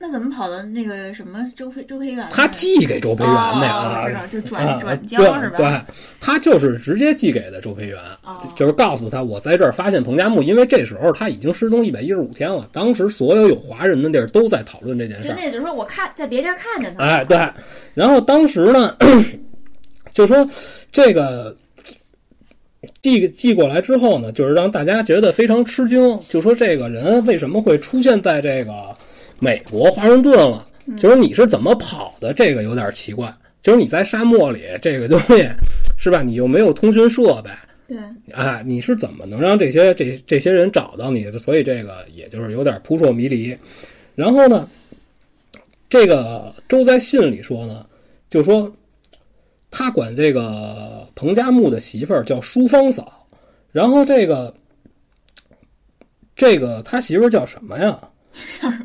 [0.00, 2.26] 那怎么跑到那个什么周培周培源？
[2.32, 3.76] 他寄给周培源的呀。
[3.76, 5.56] 哦，我知道，就转啊，转交是吧？
[5.56, 15.30] 对，他就是直接寄给的周培源，哦就是告诉他我在这儿发现彭加木，因为这时候他已经失踪一百一十五天了，当时所有有华人的地儿都在讨论这件事儿。
[15.30, 17.38] 就那就是说我看在别地儿看见他，哎，对，
[17.94, 18.96] 然后当时呢，
[20.12, 20.46] 就说
[20.90, 21.56] 这个
[23.00, 28.72] 寄寄过来之后呢，就是让大家觉得非常吃惊，就说这个人为什么会出现在这个
[29.38, 30.66] 美国华盛顿了？
[30.96, 32.32] 就是你是怎么跑的？
[32.32, 33.32] 这个有点奇怪。
[33.60, 35.48] 就是你在沙漠里，这个东西
[35.96, 36.20] 是吧？
[36.20, 37.50] 你又没有通讯设备，
[37.86, 37.96] 对，
[38.34, 41.38] 啊，你是怎么能让这些这这些人找到你的？
[41.38, 43.56] 所以这个也就是有点扑朔迷离。
[44.16, 44.68] 然后呢，
[45.88, 47.86] 这个周在信里说呢，
[48.28, 48.68] 就说
[49.72, 53.26] 他管这个彭加木的媳妇儿叫淑芳嫂，
[53.72, 54.54] 然后这个
[56.36, 57.98] 这个他媳妇儿叫什么呀？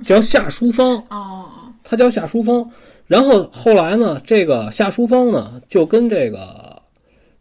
[0.04, 0.96] 叫夏淑芳。
[1.10, 1.46] 哦，
[1.84, 2.68] 他叫夏淑芳。
[3.06, 6.82] 然后后来呢，这个夏淑芳呢，就跟这个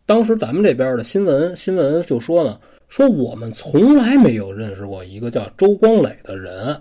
[0.04, 6.80] 当时咱们这边的新闻新闻就说呢，说我们从来没有认识过一个叫周光磊的人，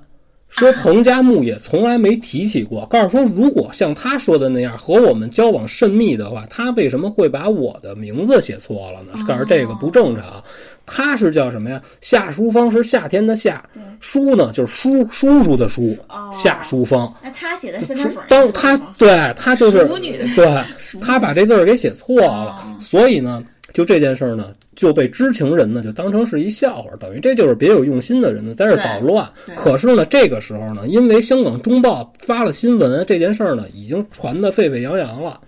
[0.58, 2.86] 说彭加木也从来没提起过。
[2.86, 9.13] 告诉说，如果像他说的那样和我们交往甚密的话，他为什么会把我的名字写错了呢？
[9.28, 10.41] 告诉这个不正常。
[10.86, 11.82] 他是叫什么呀？
[12.00, 13.63] 夏淑芳是夏天的夏，
[14.00, 17.12] 叔呢就是叔叔叔的叔，哦夏淑芳。
[17.24, 20.63] 那他写的是三点水，当他对他就是淑女的对
[21.02, 35.40] 他把这字儿给写错了，哦所以呢，就这件事儿呢，就被知情人呢就当成是一笑话，等于这就是别有用心的人呢在这儿捣乱可是呢，这个时候呢，因为香港中报发了新闻，这件事儿呢已经传得沸沸扬扬了。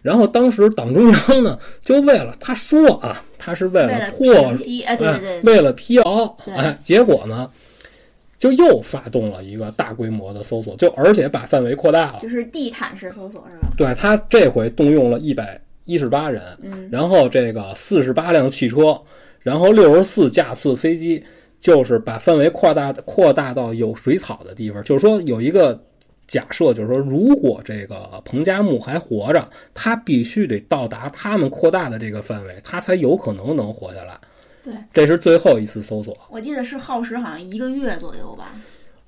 [0.00, 7.50] 然后当时党中央呢，就为了他说啊，他是为为了破平息哎对对对哎为了辟谣，哎，结果呢，
[8.38, 12.18] 就又发动了一个大规模的搜索，就而且把范围扩大了。
[12.20, 13.68] 就是地毯式搜索是吧？
[13.76, 19.00] 对他这回动用了一百一十八人，嗯然后这个四十八辆汽车，
[19.40, 21.24] 然后六十四架次飞机，
[21.58, 24.82] 就是把范围扩大扩大到有水草的地方。
[24.84, 25.82] 就是说有一个
[26.26, 34.18] 假设，就是说如果这个彭加木还活着，他必须得到达他们扩大的这个范围，他才有可能能活下来。
[34.62, 36.14] 对，这是最后一次搜索。
[36.30, 38.52] 我记得是耗时好像一个月左右吧。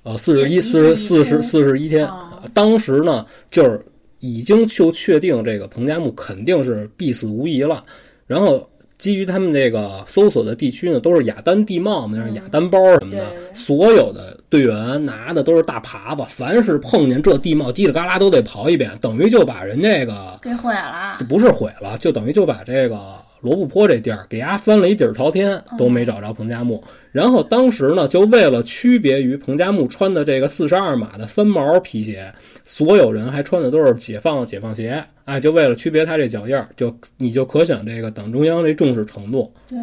[0.03, 3.79] 呃，四十一、一四十四十四十一天哦，当时呢，就是
[4.21, 7.83] 已经就确定这个彭加木肯定是必死无疑了。
[8.25, 8.65] 然后
[8.97, 21.25] 基于他们这个搜索的地区呢，都是雅丹地貌嘛，就是雅丹包什么的，所有的队员拿的都是大耙子，凡是碰见这地貌，叽里嘎啦都得刨一遍，等于就把人这个给毁了就。
[21.25, 26.81] 不是毁了，就等于就把这个罗布泊这地儿给丫翻了一底儿朝天，都没找着彭加木。
[27.11, 32.31] 然后当时呢，就为了区别于彭加木穿的这个四十二码的翻毛皮鞋，
[32.71, 39.53] 所有人还穿的都是解放的解放鞋，哎，就为了区别他这脚印儿，就你就可想这个党中央这重视程度。
[39.67, 39.77] 对，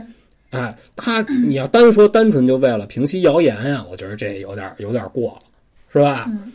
[0.48, 5.40] 哎，他你要单说单纯就为了平息谣言呀，我觉得这有点有点过了，
[5.92, 6.24] 是吧？
[6.29, 6.51] 嗯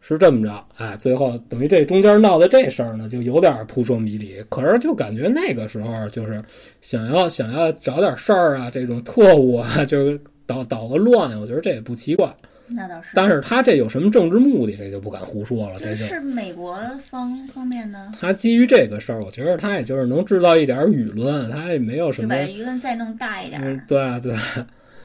[0.00, 4.40] 是这么着，哎，最后等于这中间闹的这事儿呢，就有点扑朔迷离。
[4.48, 6.40] 可是就感觉那个时候就是
[6.80, 12.32] 想要想要找点事儿啊，这种特务啊，就是捣捣个乱，我觉得这也不奇怪。
[12.68, 13.10] 那倒是。
[13.14, 15.76] 但是他这有什么政治目的，这就不敢胡说了。
[15.78, 22.48] 这这就是美国方方面呢，他基于这个事儿，我觉得他也就是能制造一点舆论，他也没有什么就把。
[22.48, 24.36] 舆论再弄大一点对啊对，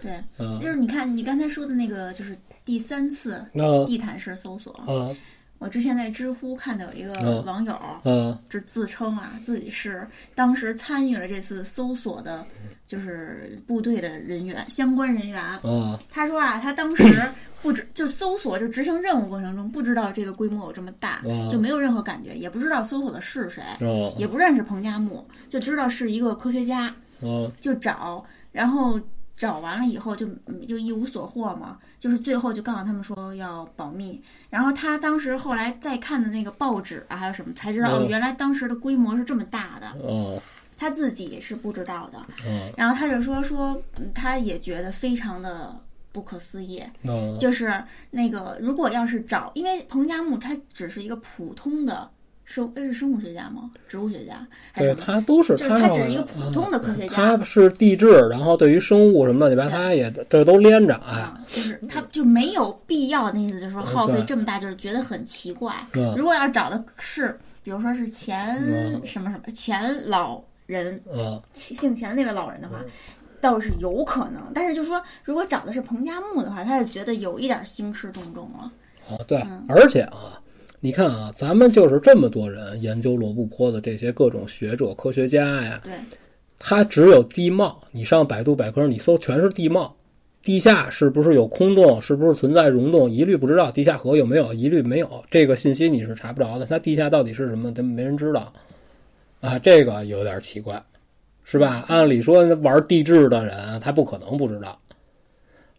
[0.02, 3.43] 对，嗯，就是你看你刚才说的那个，就是第三次
[3.86, 4.74] 地毯式搜索。
[4.88, 5.10] 啊
[5.62, 12.43] 我之前在知乎看到有一个嗯网友，嗯就自称啊自己是当时参与了这次搜索的，
[12.88, 15.39] 就是部队的人员相关人员。
[15.63, 17.21] 嗯他说啊，他当时
[17.62, 23.78] 不知就搜索就执行任务过程中不知道这个规模有这么大，嗯就没有任何感觉，也不知道搜索的是谁，啊
[24.17, 29.00] 也不认识彭加木，就知道是一个科学家，嗯就找，然后
[29.41, 34.21] 找完了以后就嗯就一无所获嘛，就是最后就告诉他们说要保密。
[34.51, 40.39] 然后他当时后来再看的那个报纸啊，还有什么才知道，原来当时的规模是这么大的，哦
[40.77, 42.19] 他自己是不知道的。
[42.19, 42.27] 啊
[42.77, 45.75] 然后他就说说，嗯他也觉得非常的
[46.12, 46.91] 不可思议，啊
[47.39, 52.08] 就是那个如果要是找，因为彭加木他只是一个普通的
[52.52, 53.72] 生，诶是生物学家吗？
[53.88, 55.04] 植物学家还是对？
[55.04, 61.20] 他都是就是他只是一个普通的科学家他是地质，然后对于生物什么乱七八糟，他也这都连着哎。
[61.22, 65.74] 啊，就是他就没有必要，那意思就是说耗费这么大，就是觉得很奇怪。
[65.94, 72.84] 嗯如果要找的是，比如说是前嗯什么什么前老人，啊姓钱那位老人的话，
[73.40, 74.42] 倒是有可能。
[74.54, 78.72] 但是就是说，如果找的是彭加木的话，他就觉得有一点兴师动众了。
[79.10, 80.40] 啊，对，嗯而且啊，
[80.84, 85.94] 你看啊，咱们就是这么多人研究罗布泊的这些各种学者、科学家呀，对，
[86.58, 89.96] 他只有地貌，你上百度百科你搜全是地貌。
[90.44, 92.02] 地下是不是有空洞？
[92.02, 93.08] 是不是存在溶洞？
[93.08, 93.72] 一律不知道。
[93.72, 94.52] 地下河有没有？
[94.52, 95.22] 一律没有。
[95.30, 96.65] 这个信息你是查不着的。
[96.65, 97.72] 它地下到底是什么？
[97.72, 98.52] 咱没人知道。
[99.39, 100.84] 啊，这个有点奇怪，
[101.44, 101.86] 是吧？
[101.88, 104.76] 按理说玩地质的人，他不可能不知道。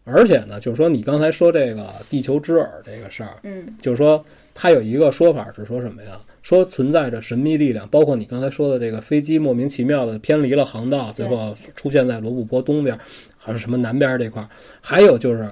[0.05, 6.19] 而且呢，就是说你刚才说这个地球之耳这个事儿，嗯，就是说他有一个说法是说什么呀？
[6.41, 12.99] 说存在着神秘力量，包括你刚才说的这个飞机莫名其妙的偏离了航道，最后出现在罗布泊东边，
[13.37, 14.49] 还是什么南边这块儿。
[14.81, 15.49] 还有就是，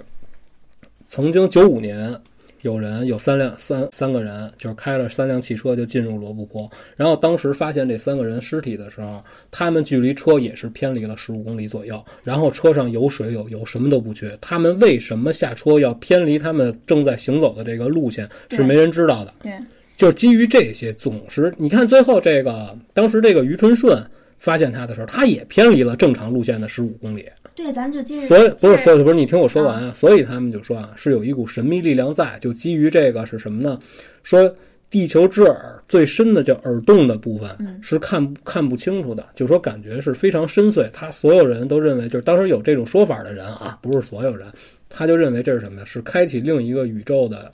[1.07, 2.13] 曾经九五年
[2.61, 14.37] 有人有三辆三三个人，就是开了三辆汽车就进入罗布泊，然后当时发现这三个人尸体的时候，他们距离车也是偏离了十五公里左右，然后车上有水有油，什么都不缺。
[14.39, 19.33] 他们为什么下车要偏离他们正在行走的这个路线，是没人知道的。
[19.41, 19.51] 对，
[19.97, 24.01] 就是基于这些，总是你看最后这个当时这个于春顺
[24.41, 27.25] 发现他的时候，他也偏离了正常路线的十五公里。
[27.55, 29.93] 对，咱们就接着，所以不是，所以不是你听我说完啊。
[29.93, 33.79] 所以他们就说啊，是有一股神秘力量在，就基于这个是什么呢？
[34.23, 34.53] 说
[34.89, 40.89] 地球之耳最深的叫耳洞的部分嗯是看看不清楚的，就说感觉是非常深邃。
[40.91, 44.47] 他所有人都认为，就是当时有这种说法的人啊，不是所有人，
[44.89, 45.85] 他就认为这是什么呀？
[45.85, 47.51] 是开启另一个宇宙的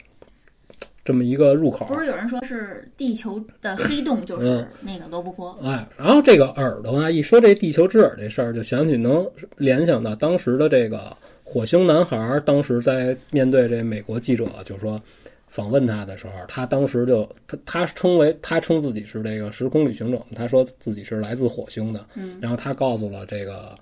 [1.08, 1.86] 这么一个入口。
[1.86, 5.58] 不是有人说是地球的黑洞，就是嗯那个罗布泊。
[5.64, 15.00] 哎，然后这个耳朵啊，一说这地球之耳这事儿，就想起能联想到当时的这个火星男孩儿，当时在面对这美国记者，就说
[15.46, 23.74] 访问他的时候，他当时就他他称为他称自己是这个时空旅行者，他说自己是来自火星的，嗯，然后他告诉了这个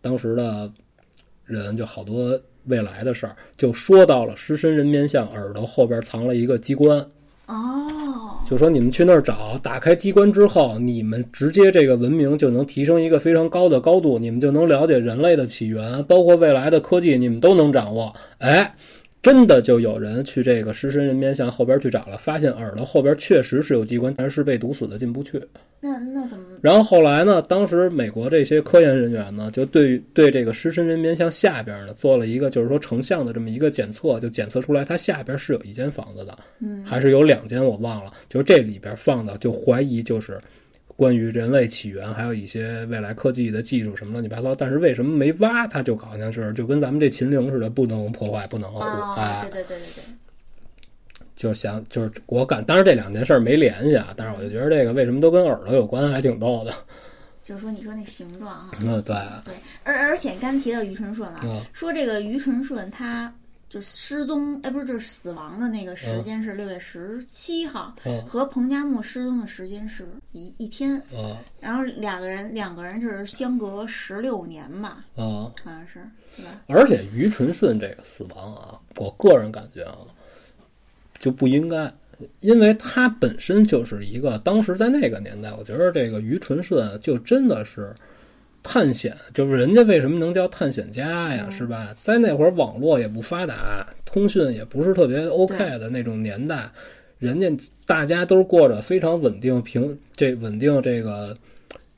[0.00, 0.68] 当时的
[1.44, 6.98] 人，就好多未来的事儿，就说到了狮身人面像耳朵后边藏了一个机关。
[7.46, 18.14] 哦，就说你们去那儿找，打开机关之后，你们直接这个文明就能提升一个非常高的高度，你们就能了解人类的起源，包括未来的科技，你们都能掌握。
[18.38, 18.72] 哎，
[19.22, 25.40] 真的就有人去这个狮身人面像后边去找了，发现耳朵后边确实是有机关，但是被堵死的进不去。
[25.80, 26.44] 那那怎么？
[26.60, 40.38] 然后后来呢，当时美国这些科研人员呢，就对对这个狮身人面像下边呢做了一个就是说成像的这么一个检测，就检测出来它下边是有一间房子的，嗯，还是有两间我忘了，就是这里边放的，就怀疑就是
[41.02, 44.54] 关于人类起源，还有一些未来科技的技术什么乱七八糟。
[44.54, 45.66] 但是为什么没挖？
[45.66, 50.04] 它就好像是就跟咱们这秦陵似的，不能破坏，不能护，啊，哎对，对对对对，
[51.34, 56.72] 就想就是我感，当然这两件事儿没联系啊，但是我就觉得这个为什么都跟耳朵有关，还挺逗的。
[57.40, 63.34] 就是说你说那形状啊，嗯，对对，而而且刚提到于纯顺了，嗯说这个于纯顺他
[63.72, 75.50] 就失踪，哎，不是，就是死亡的那个时间是六月十七号，嗯和彭加木失踪的时间是一一天，嗯然后两个人两个人就是相隔十六年吧，嗯。
[75.64, 76.06] 好像是，
[76.36, 76.50] 对吧？
[76.68, 79.96] 而且于纯顺这个死亡啊，我个人感觉啊，
[81.18, 81.90] 就不应该，
[82.40, 87.94] 因为他本身就是一个当时在那个年代，我觉得这个于纯顺就真的是
[88.62, 91.94] 探险，就是人家为什么能叫探险家呀，嗯是吧？
[91.96, 96.70] 在那会儿网络也不发达，通讯也不是特别 OK 的那种年代，
[97.18, 97.50] 人家
[97.86, 101.34] 大家都过着非常稳定平这稳定这个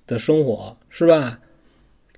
[0.06, 1.38] 的生活，是吧？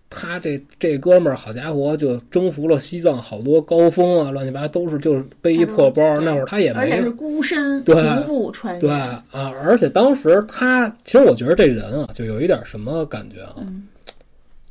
[0.09, 6.21] 他这这哥们儿，好家伙，就征服了西藏好多高峰啊，乱七八糟都是就是背一破包。
[6.21, 9.21] 那会儿他也没而且是孤身对徒步穿越，对啊，
[9.65, 13.83] 而且当时他其实我觉得这人啊，就有一点什么感觉啊，嗯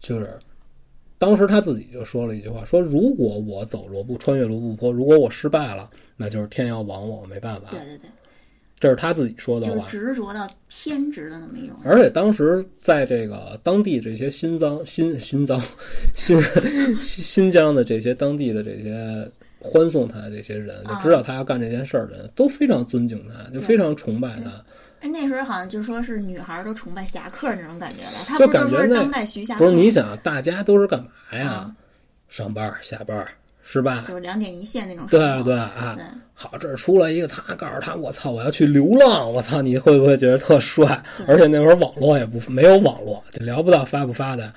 [0.07, 0.29] 就是
[1.17, 7.69] 当时他自己就说了一句话，说如果我走罗布穿越罗布泊，如果我失败了，那就是天要亡我，我没办法。
[7.71, 8.09] 对对对，
[8.77, 9.87] 这是他自己说的就是话。
[9.87, 11.75] 执着到偏执的那么一种。
[11.83, 15.59] 而且当时在这个当地这些新疆、新新疆、
[16.13, 16.39] 新
[16.99, 19.27] 新新疆的这些当地的这些
[19.59, 24.63] 欢送他的这些人，就知道他要干这件事儿的人，都非常尊敬他，就非常崇拜他。
[25.05, 31.49] 哎，那时候好像就说是女孩儿都崇拜侠客那种感觉了，他就不是感觉当代徐霞不，是你想，大家都是干嘛呀？
[31.49, 31.75] 啊
[32.27, 33.27] 上班儿下班儿
[33.61, 34.03] 是吧？
[34.07, 35.43] 就是两点一线那种对活。
[35.43, 41.01] 对啊对，好，这儿出来一个他，告诉他，我操，我要去流浪，我操，你会不会觉得特帅？
[41.27, 44.51] 而且那会儿网络也不没有网络，就聊不到发不发的。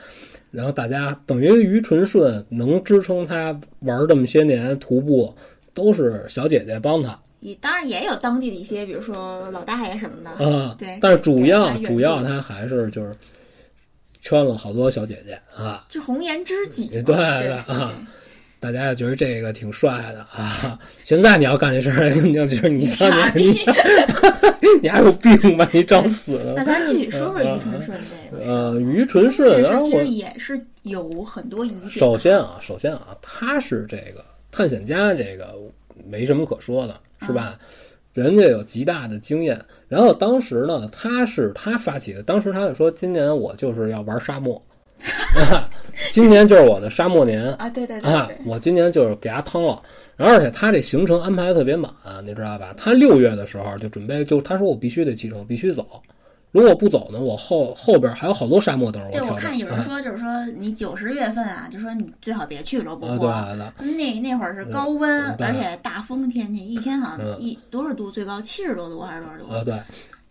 [0.50, 5.32] 然后大家等于于纯顺能支撑他玩这么些年徒步，
[5.74, 10.30] 都是小姐姐帮他也当然也有当地的一些，比如说老大爷什么的。
[10.44, 10.74] 啊。
[10.78, 13.16] 对但是主要主要他还是就是
[14.20, 15.84] 圈了好多小姐姐啊。
[15.88, 16.90] 就红颜知己嘛。
[16.90, 17.92] 对对对啊
[18.60, 20.76] 大家也觉得这个挺帅的啊！
[21.04, 23.60] 现在你要干这事儿， 你就觉得你操你。
[24.82, 25.68] 你还有病吧？
[25.72, 26.64] 你找死呢那！
[26.64, 28.44] 咱继续说说于纯顺这个。
[28.44, 31.90] 呃，于纯顺，其实也是有很多疑点。
[31.90, 35.54] 首先啊，首先啊，他是这个探险家，这个
[36.04, 37.58] 没什么可说的，是吧？
[38.14, 39.60] 人家有极大的经验。
[39.86, 44.60] 然后当时呢，他是他发起的，当时他就说，今年我就是要玩沙漠，
[45.50, 45.70] 啊，
[46.12, 49.80] 今年就是我的沙漠年啊，对对对啊，，我今年就是给他趟了。
[50.16, 51.92] 然后而且他这行程安排的特别满，
[52.24, 52.74] 你知道吧？
[52.76, 55.86] 他六月的时候就准备，就他说我必须得启程，必须走。
[56.50, 59.82] 如果不走呢，我后后边还有好多沙漠等着我对，我看有人啊。
[59.82, 63.76] 说，就是说你九十月份啊，就说你最好别去罗布啊，泊。
[63.78, 67.36] 对对，那那会儿是高温，嗯而且大风天气，一天好像嗯。
[67.38, 68.10] 一多少度？
[68.10, 69.52] 最高七十多度还是多少度？
[69.52, 69.74] 啊对，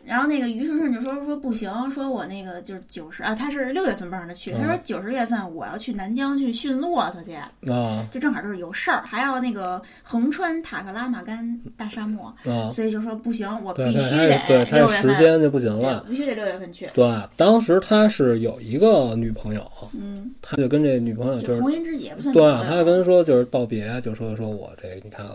[0.07, 7.33] 然后那个于顺顺就说说不行，说我那个就是九十啊，他是六月份帮着他去，他说嗯九十月份我要去南疆去驯骆驼去，
[7.71, 16.05] 啊就正好就是有事儿，还要那个横穿塔克拉玛干大沙漠，啊，所以就说不行，我必须他对得他时六月份，间就不行，了。
[16.07, 16.89] 必须得六月份去。
[16.93, 25.25] 对，当时他是有一个女朋友，嗯，他就跟这女朋友就就是红颜知己也不算对，他就跟说就是道别，就说说我这你看，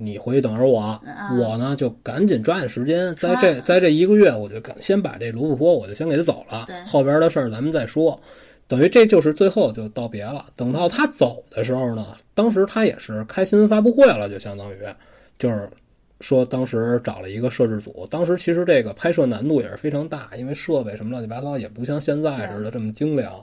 [0.00, 8.18] 你回去等着我，嗯我呢就赶紧抓紧时间，在这在这一个月，我就赶先把这卢布泊我就先给他走了，后边的事儿咱们再说。
[8.68, 10.46] 等于这就是最后就道别了。
[10.54, 14.76] 等到他走的时候呢，当时他也是开新闻发布会了，就相当于
[15.38, 15.68] 就是
[16.20, 23.42] 说当时找了一个摄制组，当时其实这个拍摄难度也是非常大，因为设备什么乱七八糟也不像现在似的这么精良。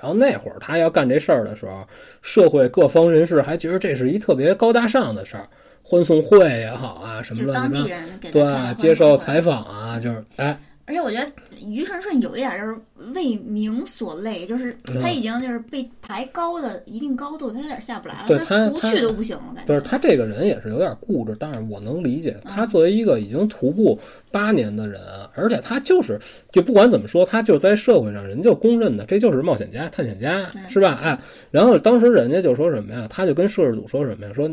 [0.00, 1.86] 然后那会儿他要干这事儿的时候，
[2.22, 5.48] 社会各方人士还觉得这是一特别高大上的事儿，
[5.82, 11.26] 欢送会也好啊，什么乱七八糟，对，的接受采访啊，就是哎，而且我觉得
[11.60, 12.78] 于顺顺有一点就是
[13.12, 19.66] 为名所累，就是他已经就是被抬高的一定高度，他有点下不来了，对他他不去都不行了，感觉。
[19.66, 23.98] 不是他这个人也是有点固执，但是我能理解嗯他作为一个已经徒步
[24.30, 25.00] 八年的人，
[25.34, 26.18] 而且他就是
[26.52, 31.00] 就不管怎么说，他就在社会上人就公认的这就是冒险家、探险家，嗯是吧？
[31.02, 31.18] 哎，
[31.50, 33.06] 然后当时人家就说什么呀？
[33.10, 34.32] 他就跟摄制组说什么呀？
[34.32, 34.48] 说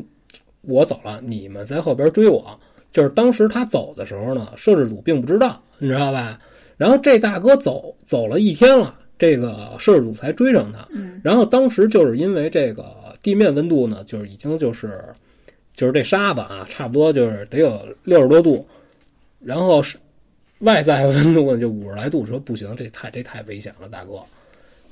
[0.61, 2.59] 我走了，你们在后边追我。
[2.89, 6.39] 就是当时他走的时候呢，摄制组并不知道，你知道吧？
[6.77, 10.87] 然后这大哥走走了一天了，这个摄制组才追上他。
[10.91, 12.85] 嗯然后当时就是因为这个
[13.21, 15.03] 地面温度呢，就是已经就是
[15.73, 18.65] 就是这沙子啊，差不多就是得有六十多度，
[19.39, 19.97] 然后是
[20.59, 24.21] 外在温度呢就五十来度，说不行，这太这太危险了，大哥。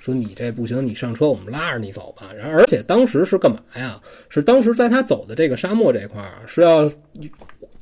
[0.02, 2.34] 说你这不行，你上车，我们拉着你走吧。
[2.36, 4.02] 然后而且当时是干嘛呀？
[4.30, 6.92] 是当时在他走的这个沙漠这块儿是要，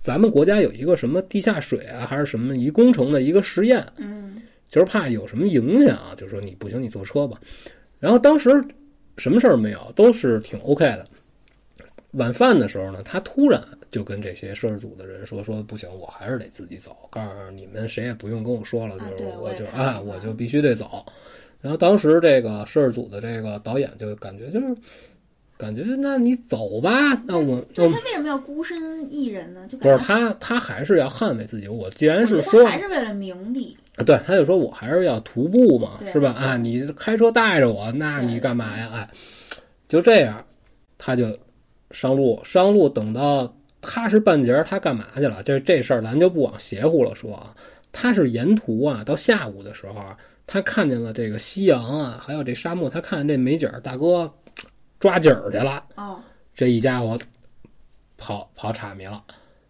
[0.01, 4.35] 咱们国家有一个什么地下水啊，还是什么一工程的一个实验，嗯
[4.67, 7.39] 就是怕有什么影响啊，就说你不行，你坐车吧。
[7.99, 8.49] 然后当时
[9.15, 11.07] 什么事儿没有，都是挺 OK 的。
[12.11, 21.05] 晚饭的时候呢，他突然就跟这些摄制组的人说：“说不行，我还是得自己走，告诉你们谁也不用跟我说了，就是我我就啊，我就必须得走。”
[21.61, 24.67] 然后当时这个摄制组的这个导演就感觉就是
[25.57, 28.77] 感觉，那你走吧，那我对我他为什么要孤身
[29.11, 29.67] 一人呢？
[29.67, 31.67] 就不是他，他还是要捍卫自己。
[31.67, 33.75] 我既然是说还是为了名利。
[34.05, 36.31] 对，他就说我还是要徒步嘛，是吧？
[36.31, 38.89] 啊，你开车带着我，那你干嘛呀？
[38.93, 39.09] 哎，
[39.89, 40.41] 就这样，
[40.97, 41.37] 他就
[41.91, 45.43] 上路，上路等到他是半截儿，他干嘛去了？
[45.43, 47.53] 这这事儿咱就不往邪乎了说啊。
[47.91, 50.15] 他是沿途啊，到下午的时候啊，
[50.51, 54.33] 他看见了这个夕阳啊，还有这沙漠，他看见这美景儿，大哥
[54.99, 56.19] 抓景儿去了，哦，
[56.55, 57.15] 这一家伙
[58.17, 59.23] 跑跑岔迷了。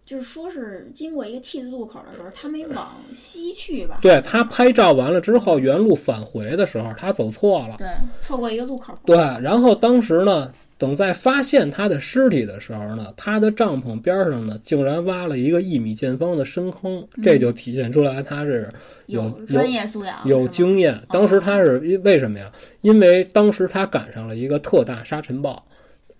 [0.05, 3.99] 就是说是经过一个 T 字路口的时候，他没往西去吧？
[4.01, 7.75] 对他拍照完了之后，原路返回的时候，他走错了。
[7.77, 7.85] 对，
[8.21, 8.97] 错过一个路口。
[9.03, 18.67] 对，然后当时呢，等在发现他的尸体的时候呢，他的帐篷边上呢，竟然挖了一个一米见方的深坑，这就体现出来他是
[19.05, 20.99] 有有专业素养，有经验。
[21.09, 22.51] 当时他是因为什么呀？
[22.81, 25.63] 因为当时他赶上了一个特大沙尘暴。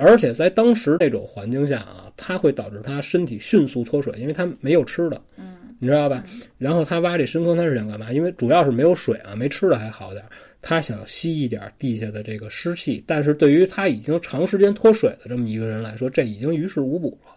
[0.02, 6.24] 而且在当时那种环境下啊，它会导致他身体迅速脱水，因为他没有吃的，嗯，你知道吧？
[6.58, 8.10] 然后他挖这深坑，他是想干嘛？
[8.14, 10.30] 因为主要是没有水啊，没吃的还好点儿，
[10.62, 13.04] 他想吸一点地下的这个湿气。
[13.08, 17.32] 但是对于他已经长时间脱水的这么一个人来说，这已经于事无补了。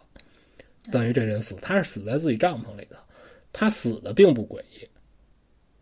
[0.90, 2.96] 等于这人死，他是死在自己帐篷里的，
[3.52, 4.88] 他死的并不诡异，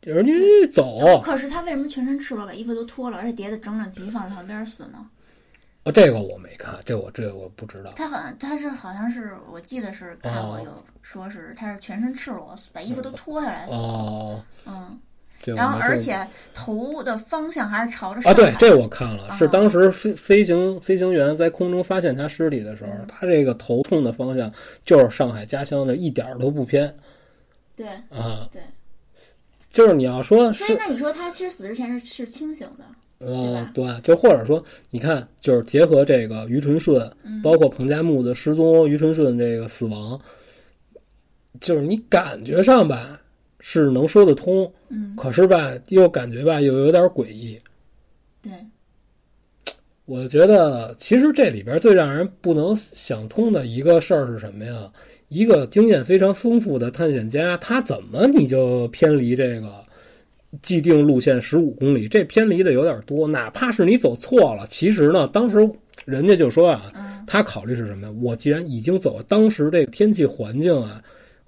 [0.03, 0.32] 就是你
[0.70, 5.09] 走，可是他为什么全身赤裸，把衣服都脱了，而且叠的整整齐，放在旁边死呢？
[5.84, 7.95] 哦，这个我没看，这我这个我不知道。
[7.97, 15.01] 他好像他是好像是我记得是看过哦有说是他是全身赤裸，把衣服都脱下来死，哦，嗯，
[15.47, 16.18] 然后而且
[16.55, 24.53] 头的方向还是朝着上啊，对，这我看了，是啊当时飞飞行飞行员在空中发现他尸体的时候，嗯他这个头冲的方向
[24.84, 26.95] 就是上海家乡的，一点儿都不偏
[27.74, 27.86] 对。
[28.11, 28.49] 啊。
[28.53, 28.61] 对，
[29.68, 40.20] 就是你要说所以那你说他其实死之前是是清醒的，呃，对，就或者说，你看，就是结合这个于纯顺，嗯包括彭加木的失踪，于纯顺这个死亡，
[41.61, 43.20] 就是你感觉上吧
[43.61, 47.58] 是能说得通，嗯，可是吧又感觉吧又有点诡异。
[48.42, 48.52] 对，
[50.06, 54.90] 我觉得其实这里边最让人不能想通的一个事儿是什么呀？
[55.28, 59.84] 一个经验非常丰富的探险家，他怎么你就偏离这个
[60.62, 62.08] 既定路线十五公里？
[62.08, 65.58] 这偏离的有点多，哪怕是你走错了，其实呢，当时
[66.04, 68.14] 人家就说啊，嗯他考虑是什么呀？
[68.20, 71.00] 我既然已经走了，当时这个天气环境啊，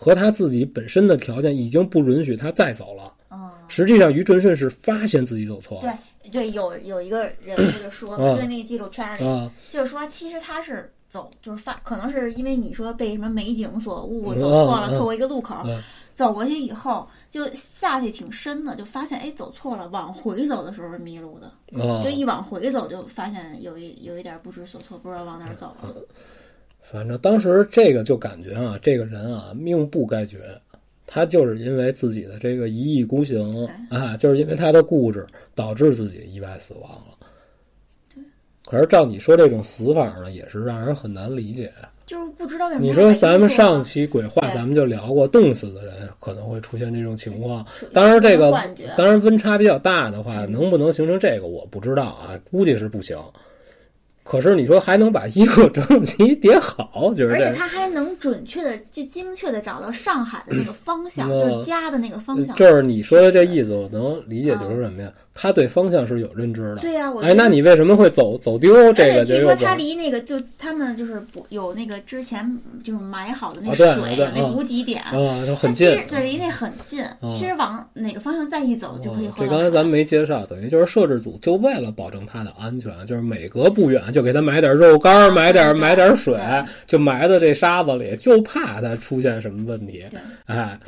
[0.02, 3.14] 和他自己本身的条件已经不允许他再走了。
[3.30, 5.98] 嗯，实际上，于纯顺是发现自己走错了。
[6.22, 15.80] 对对，有有一个人 物就说就在那个纪录片里，啊，就是说其实他是走，就是发，可能是因为你说被什么美景所误，嗯走错了，嗯错过一个路口，嗯。
[16.12, 22.02] 走过去以后就下去挺深的，就发现哎走错了，往回走的时候是迷路的，啊。
[22.02, 25.88] 就一往回走就发现有一有一点不知所措，不知道往哪儿走了。
[26.82, 30.38] 反正当时这个就感觉啊，这个人啊命不该绝，
[31.06, 35.24] 他就是因为自己的这个一意孤行啊，就是因为他的固执，
[35.54, 38.24] 导致自己意外死亡了。
[38.64, 41.70] 可是照你说这种死法呢，也是让人很难理解。
[42.06, 47.64] 就是不知道为什么你说咱们上期鬼话咱们就聊过，冻死的人可能会出现这种情况。
[47.92, 48.50] 当然，这个，
[48.96, 53.16] 当然温差比较大的话，能不能形成这个我不知道啊，估计是不行。
[54.24, 62.54] 可是你说还能把衣服整整齐叠好，就是而且他还能准确的、就精确的找到上海的那个方向，嗯就是家的那个方向。
[62.54, 65.12] 就是你说的这意思，我能理解，就是什么呀？
[65.34, 66.76] 他对方向是有认知的。
[66.76, 68.92] 对呀、我哎，那你为什么会走走丢？
[68.92, 76.04] 这个就说他离那个就他们就是不有那个之前就是埋好的那水、对那啊补给点，啊，就很近其实。
[76.08, 79.46] 对离那很近，其实往哪个方向再一走就可以哦回到水。
[79.46, 86.38] 这刚才咱们没介绍，等于就是摄制组就为了保证他的安全，就是每隔不远就给他买点肉干儿，买点买点水，
[86.86, 90.04] 就埋在这沙子里，就怕他出现什么问题。
[90.10, 90.78] 对，哎，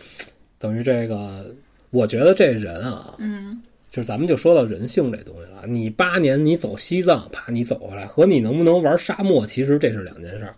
[0.59, 1.47] 等于这个，
[1.91, 3.61] 我觉得这人啊，嗯，
[3.95, 5.63] 就是咱们就说到人性这东西了。
[5.69, 10.53] 你八年你走西藏，啪你走回来，和你能不能玩沙漠，其实这是两件事儿。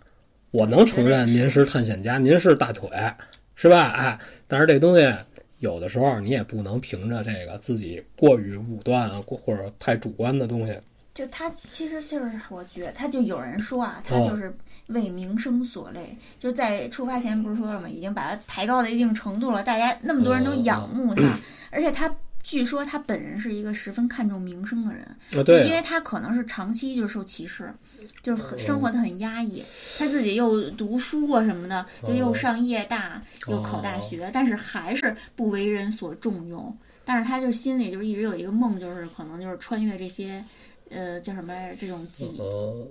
[0.49, 2.89] 我能承认您是探险家，您是大腿，
[3.53, 3.89] 是吧？
[3.91, 5.07] 哎，但是这东西
[5.59, 10.75] 有的时候你也不能凭着这个自己过于武断啊，过或者太主观的东西。
[11.13, 14.51] 就他其实就是我觉得，他就有人说啊，他哦就是
[14.87, 17.87] 为名声所累，就在出发前不是说了吗？
[17.87, 22.11] 已经把他抬高到一定程度了，大家那么多人都仰慕他，而且他
[22.47, 27.69] 据说他本人是一个十分看重名声的人，啊，对啊，因为他可能是长期就是受歧视，
[28.23, 29.61] 就是很生活的很压抑，
[29.99, 36.73] 他自己又读书啊什么的，就又上夜大，又考大学，但是还是不为人所重用。
[37.03, 40.41] 但是他就心里就一直有一个梦，就是可能就是穿越这些，
[40.89, 41.53] 呃，叫什么？
[41.77, 42.87] 这种极呃，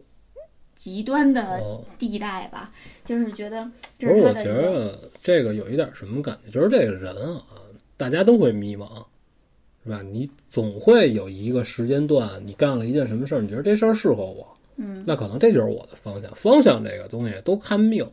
[0.74, 1.82] 极端的哦。
[1.98, 2.70] 地带吧，
[3.06, 3.66] 就是觉得
[3.98, 7.42] 这不是，我觉得这个有一点什么感觉，就是这个人啊，
[7.96, 9.02] 大家都会迷茫，
[9.86, 10.02] 是吧？
[10.02, 14.44] 你总会有一个时间段，你干了一件什么事儿，你觉得这事儿适合我，
[14.76, 16.28] 嗯，那可能这就是我的方向。
[16.34, 18.04] 方向这个东西都看命，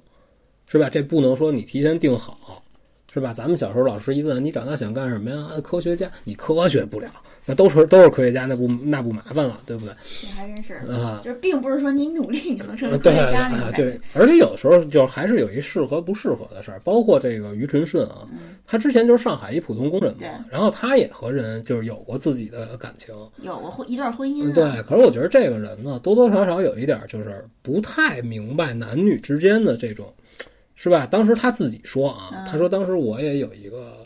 [0.70, 0.88] 是吧？
[0.88, 2.63] 这不能说你提前定好，
[3.14, 3.32] 是吧？
[3.32, 5.38] 咱们小时候老师一问你长大想干什么呀？
[5.38, 7.12] 啊科学家，你科学不了，
[7.46, 9.94] 那都是都是科学家，那不那不麻烦了，对不对？
[10.20, 18.28] 这还真是，啊，就是并不是说你努力你就能成为科对学家对，而且有的时候就还是有一适合不适合的事儿，包括这个于纯顺啊，
[18.66, 24.84] 他之前就是上海一普通工人嘛，然后他也和人就是有过自己的感情，有过婚一段婚姻、啊，对。
[24.84, 30.12] 可是我觉得这个人呢，多多少少有一点就是不太明白男女之间的这种，
[30.76, 31.06] 是吧？
[31.06, 34.06] 当时他自己说啊，嗯他说当时我也有一个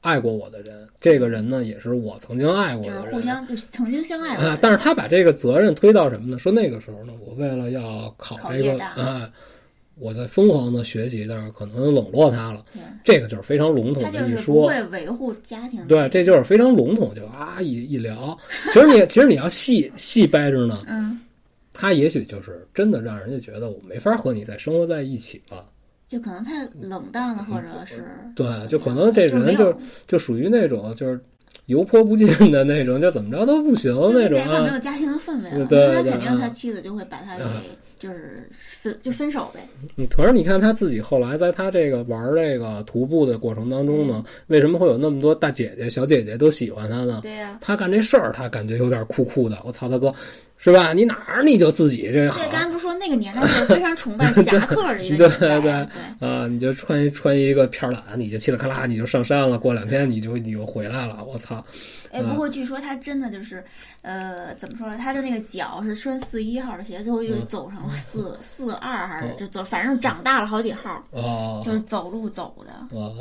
[0.00, 6.38] 爱过我的人，这个人呢也是我曾经爱过就是的人，互相就是曾经相爱过啊，但是他把这个责任推到什么呢？
[6.38, 9.30] 说那个时候呢，我为了要考这个啊，
[9.96, 12.64] 我在疯狂的学习，但是可能冷落他了。
[13.04, 18.38] 这个就是非常笼统的一说，会维护家庭，对，这就是非常笼统，就啊一一聊。
[18.72, 21.20] 其实你其实你要细细掰着呢，嗯，
[21.72, 25.64] 他也许就是真的让人家觉得我没法和你再生活在一起了。
[26.08, 31.20] 就可能太冷淡了，或者是嗯对就可能这人就就属于那种就是
[31.66, 34.72] 油泼不进的那种，就怎么着都不行那种是在一块儿没啊。
[34.72, 37.44] 有家庭的氛围了，对那肯定他妻子就会把他给
[37.98, 39.60] 就是分就分手呗，
[39.96, 47.18] 嗯，可是你看他自己后来在他这个玩这个徒步的过程当中呢，为什么会有那么多大姐姐、小姐姐都喜欢他呢？
[47.22, 49.58] 对呀、他干这事儿，他感觉有点酷酷的。
[49.64, 50.14] 我操他哥，
[50.58, 50.92] 是吧？
[50.92, 59.58] 你哪儿你就自己这好对，刚才不是说那个年代是非常崇拜侠客的一个对年代， 对对啊，你就穿一穿一个片儿懒，你就嘁哩喀啦，你就上山了。
[59.58, 61.24] 过两天你就你就回来了。
[61.24, 61.64] 我操！
[62.10, 63.62] 哎，不过据说他真的就是，
[64.02, 64.98] 呃，怎么说呢？
[64.98, 72.96] 他就那个脚是穿四一号的鞋，最后又走成了四四二还是就走，反正长大了好几号，哦就是走路走的。
[72.96, 73.14] 哦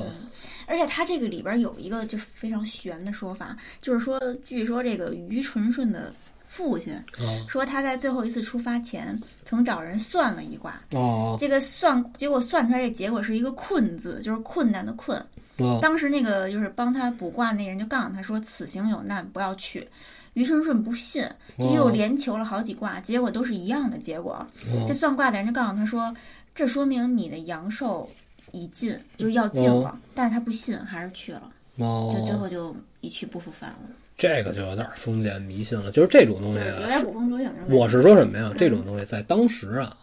[0.69, 6.13] 而且他这个里边有一个就是非常玄的说法，就是说，据说这个于纯顺的
[6.47, 15.23] 父亲哦说他在最后一次出发前曾找人算了一卦，哦这个算结果算出来这结果是一个困字，就是困难的困。
[15.57, 19.87] 哦当时那个就是帮他卜卦那人就告诉他说：“此行有难，不要去。”
[20.35, 21.27] 于春顺不信，
[21.57, 24.45] 就又连求了好几卦，结果都是一样的结果。
[24.87, 26.15] 这算卦的人就告诉他说
[26.53, 28.07] ：“这说明你的阳寿
[28.51, 29.99] 已尽，就是要尽了。
[30.13, 35.91] 但是他不信，还是去了，哦，就最后就一去不复返了，这个就有点封建迷信了。
[35.91, 37.49] 就是这种东西啊，就是有点捕风捉影。
[37.69, 38.51] 我是说什么呀？
[38.57, 39.95] 这种东西在当时啊，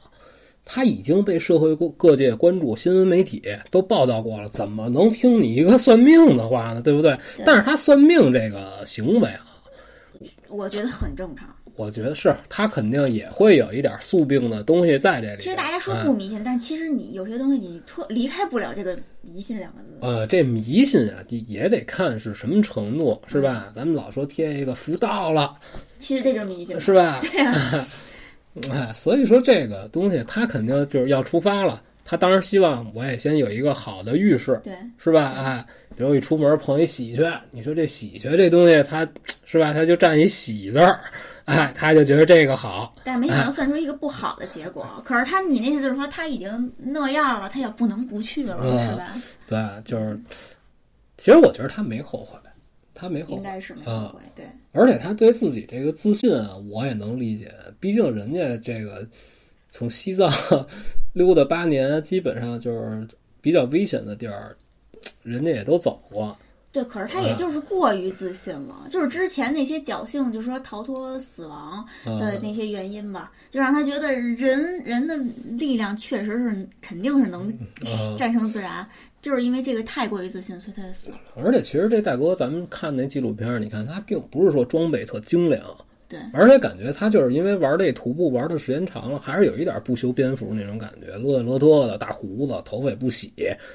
[0.65, 6.81] 它已经被社会各各界关注，新闻媒体都报道过了，怎么能听你一个算命的话呢？
[6.81, 7.19] 对不对？
[7.45, 9.47] 但是他算命这个行为啊，
[10.49, 11.49] 我觉得很正常。
[11.77, 15.43] 我觉得是他肯定也会有一点宿病的东西在这里。
[15.43, 19.89] 其实大家说哎不迷信，但其实你有些东西你脱离开不了这个迷信两个字。
[20.01, 23.67] 呃，这迷信啊，也得看是什么程度，是吧？
[23.69, 25.55] 嗯咱们老说贴一个福到了，
[25.99, 27.21] 其实这就是迷信，是吧？
[27.23, 27.87] 对呀、
[28.71, 31.83] 哎，所以说这个东西，他肯定就是要出发了。
[32.05, 34.75] 他当然希望我也先有一个好的预示，对。
[34.99, 35.33] 是吧？
[35.39, 35.67] 哎，
[35.97, 39.09] 比如一出门碰一喜鹊，你说这喜鹊这东西，它
[39.45, 39.73] 是吧？
[39.73, 41.01] 它就占一喜字儿，
[41.45, 42.95] 哎， 他就觉得这个好。
[43.05, 44.87] 但没想到算出一个不好的结果。
[45.05, 49.15] 可是他，你那意思就是说他已经那样了，他也不能不去了，嗯是吧？
[49.47, 50.21] 对，就是，
[51.17, 52.39] 其实我觉得他没后悔，
[52.95, 54.21] 他没后悔，应该是没后悔。
[54.35, 57.53] 对，而且他对自己这个自信啊，我也能理解。
[57.79, 59.07] 毕竟人家这个
[59.69, 60.31] 从西藏
[61.13, 63.07] 溜达八年，基本上就是
[63.41, 64.57] 比较危险的地儿，
[65.23, 66.37] 人家也都走过。
[66.75, 75.17] 对，可是他也就是过于自信了，就是之前那些侥幸，就是说逃脱死亡的那些原因吧，就让他觉得人人的
[75.57, 77.49] 力量确实是肯定是能
[77.87, 78.85] 嗯战胜自然，
[79.23, 81.19] 就是因为这个太过于自信，所以他才死了。
[81.37, 85.63] 而且其实这大哥，咱们看那纪录片，你看他并不是说装备特精良，
[86.15, 93.33] 对，而且感觉他就是因为玩这徒步玩的时间长了，还是有一点不修边幅那种感觉，勒勒特的大胡子，头发也不洗，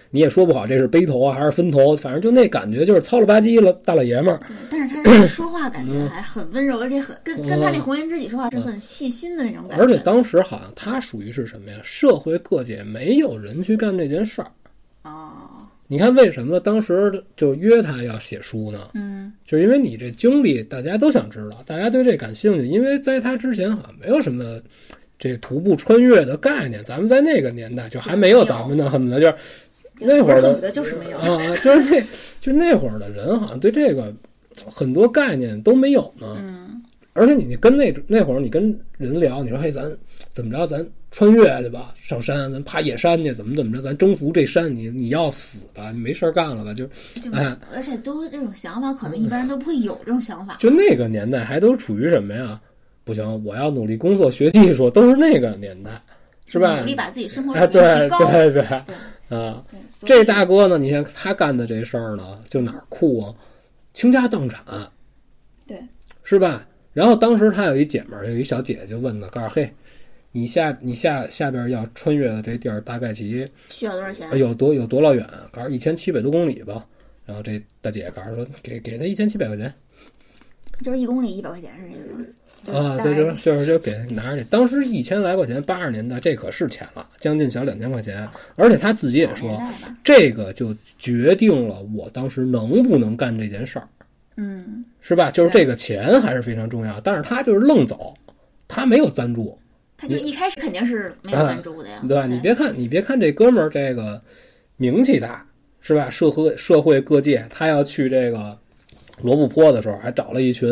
[0.10, 4.40] 你也说不好这是背头啊还是分头，反正就那感觉就是糙了吧唧了大老爷们儿。
[4.48, 9.84] 对，但是他 说话感觉还很温柔，而且很跟跟他那红颜知己说话是很细心的那种感觉。
[9.84, 11.78] 而且当时好像他属于是什么呀？
[11.84, 14.48] 社会各界没有人去干这件事儿。
[15.04, 15.49] 哦，
[15.92, 18.92] 你看为什么当时就约他要写书呢？
[18.94, 22.68] 嗯，就是因为你这经历，大家都想知道，大家对这感兴趣。
[22.68, 24.62] 因为在他之前好像没有什么
[25.18, 29.36] 这徒步穿越的概念，咱们在那个年代就还没有咱们呢，恨不得就是
[30.02, 31.18] 那会儿的恨不得就是没有。
[31.18, 32.04] 啊，就是那，
[32.40, 34.14] 就那会儿的人好像对这个
[34.68, 36.38] 很多概念都没有呢。
[36.40, 36.69] 嗯，
[37.14, 39.92] 而且你跟那那会儿你跟人聊，你说嘿，咱
[40.32, 46.74] 怎么着，咱穿越去吧，上山，咱爬野山去，怎么怎么着，咱征服这山，你你要死吧，你没事儿干了吧？
[46.74, 46.86] 就
[47.16, 50.56] 就哎而且都这种想法，可能一般人都不会有这种想法。
[50.56, 52.60] 就那个年代还都处于什么呀？
[53.04, 56.02] 不行，我要努力工作学技术，都是那个年代，
[56.46, 56.86] 是吧努？
[56.86, 58.32] 力把自己生活哎，水平对提高。
[58.32, 58.64] 对对，
[59.30, 59.64] 对啊，
[60.06, 63.34] 这大哥呢，你看他干的这事儿呢，就哪儿酷啊？
[63.94, 64.64] 倾家荡产，
[65.68, 65.78] 对，
[66.24, 66.68] 是吧？
[66.94, 69.72] 然后当时他有一姐们儿，有一小姐姐就问他，告诉嘿，
[70.32, 74.30] 你下你下下边要穿越的这地儿大概其需要多少钱？
[74.30, 75.26] 呃有多有多老远？
[75.52, 76.86] 告诉一千七百多公里吧。
[77.26, 79.72] 然后这大姐告诉说，给给他一千七百块钱
[80.82, 82.26] 就是一公里一百块钱是那种。
[82.62, 84.44] 就啊，对，就是就是就给拿着去。
[84.50, 88.28] 当时一千来块钱，八十年代这可是钱了，将近小两千块钱。
[88.58, 89.62] 而且他自己也说，
[90.04, 93.88] 这个就决定了我当时能不能干这件事儿。
[94.36, 95.32] 嗯，是吧？
[95.32, 98.14] 就是这个钱还是非常重要，但是他就是愣走，
[98.68, 99.58] 他没有赞助，
[99.98, 102.02] 他就一开始肯定是没有赞助的呀。
[102.08, 102.26] 对吧？
[102.26, 104.22] 你别看你别看这哥们儿这个
[104.78, 105.46] 名气大，
[105.82, 106.10] 是吧？
[106.10, 108.58] 社会社会各界，他要去这个
[109.22, 110.70] 罗布泊的时候，还找了一群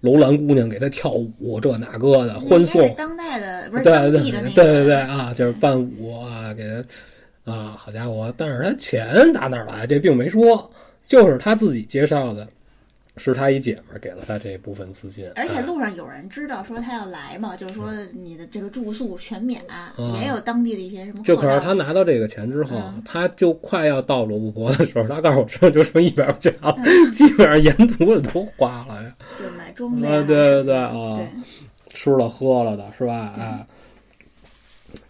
[0.00, 6.64] 楼兰姑娘给他跳舞，这那个的欢送当代的不是对对当地的那个，对对对啊，就是伴舞啊，给
[7.44, 8.32] 他啊，好家伙！
[8.36, 9.86] 但是他钱打哪儿来？
[9.86, 10.70] 这并没说，
[11.04, 12.46] 就是他自己介绍的，
[13.20, 19.62] 是他一姐们儿给了他这一部分资金，而且哎路上有人知道说他要来嘛，就是说你的这个住宿全免，
[19.98, 26.74] 嗯也有当地的一些什么就可是他拿到这个钱之后，嗯他就快要到罗布泊的时候，他告诉我说就剩一百块钱了，
[27.12, 31.18] 基本上沿途的都花了呀， 就买装备啊啊，对对对啊
[31.92, 33.34] 吃了喝了的是吧？
[33.36, 33.66] 哎，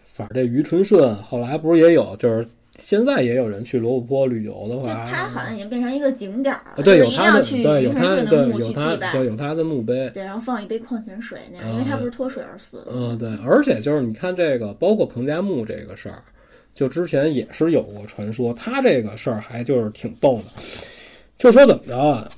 [0.07, 2.47] 反正这于纯顺后来不是也有，就是
[2.81, 9.13] 现在也有人去罗布泊旅游的话，他好像已经变成一个景点儿了，啊对有他的对有他的对墓去有他祭拜。
[9.13, 12.93] 对，有他的墓碑，对，然后放一杯矿泉水那样，啊因为他不是脱水而死的。
[12.95, 16.23] 嗯，对，而且就是你看这个，包括彭加木这个事儿，
[16.73, 20.63] 就之前也是有过传说，他这个事儿还就是挺逗的，
[21.37, 22.29] 就说怎么着啊，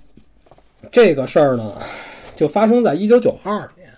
[0.90, 1.78] 这个事儿呢，
[2.34, 3.88] 就发生在一九九二年，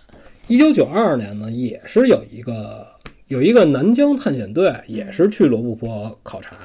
[0.47, 2.87] 一九九二年呢，也是有一个
[3.29, 6.57] 有一个南疆探险队，也是去罗布泊考察，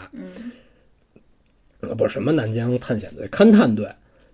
[1.98, 3.88] 不是什么南疆探险队，勘探队。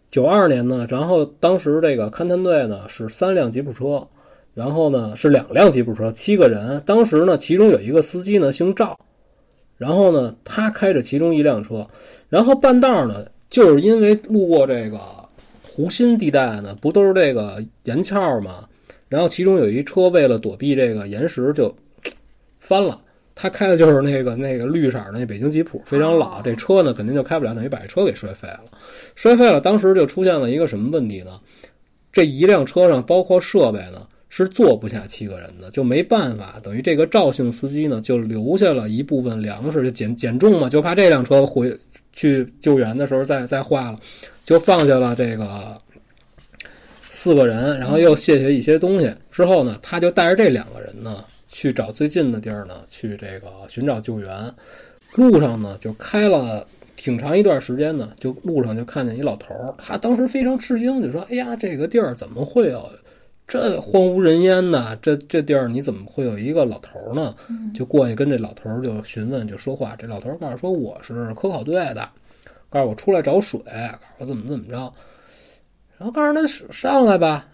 [0.09, 4.07] 九二年呢，然后当时这个勘探队呢是三辆吉普车，
[4.53, 6.82] 然后呢是两辆吉普车，七个人。
[6.86, 8.97] 当时呢，其中有一个司机呢姓赵，
[9.78, 11.86] 然后呢他开着其中一辆车，
[12.30, 14.99] 然后半道呢，就是因为路过这个
[15.61, 18.67] 湖心地带呢，不都是这个岩壳吗？
[19.09, 21.76] 然后其中有一车为了躲避这个岩石就
[22.66, 22.99] 翻了。
[23.38, 26.39] 他开的就是那个那个绿色儿的那北京吉普，非常老。
[26.39, 28.63] 哦这车呢肯定就开不了，等于把这车给摔废了。
[29.13, 31.39] 摔废了，当时就出现了一个什么问题呢？
[32.13, 41.78] 这一辆车上包括设备呢是坐不下七个人的，就没办法，等于这个赵姓司机呢就留下了一部分粮食，就减减重嘛，就怕这辆车回
[42.13, 43.99] 去救援的时候再再坏了，
[44.45, 45.78] 就放下了这个
[47.09, 51.22] 四个人，然后又卸下一些东西之后呢，他就带着这两个人呢
[51.56, 54.53] 去找最近的地儿呢去这个寻找救援。
[55.14, 62.89] 路上呢就开了挺长一段时间呢，就路上就看见一老头儿，他当时非常吃惊，就说：“哎呀，这个地儿怎么会有
[63.47, 64.97] 这荒无人烟呢？
[65.01, 67.34] 这这地儿你怎么会有一个老头儿呢？”
[67.74, 69.95] 就过去跟这老头儿就询问，就说话。
[69.97, 72.10] 这老头儿告诉说：“我是科考队的，
[72.70, 73.62] 告诉我出来找水，
[74.20, 74.91] 告诉我怎么怎么着。”
[75.97, 77.47] 然后告诉他上来吧，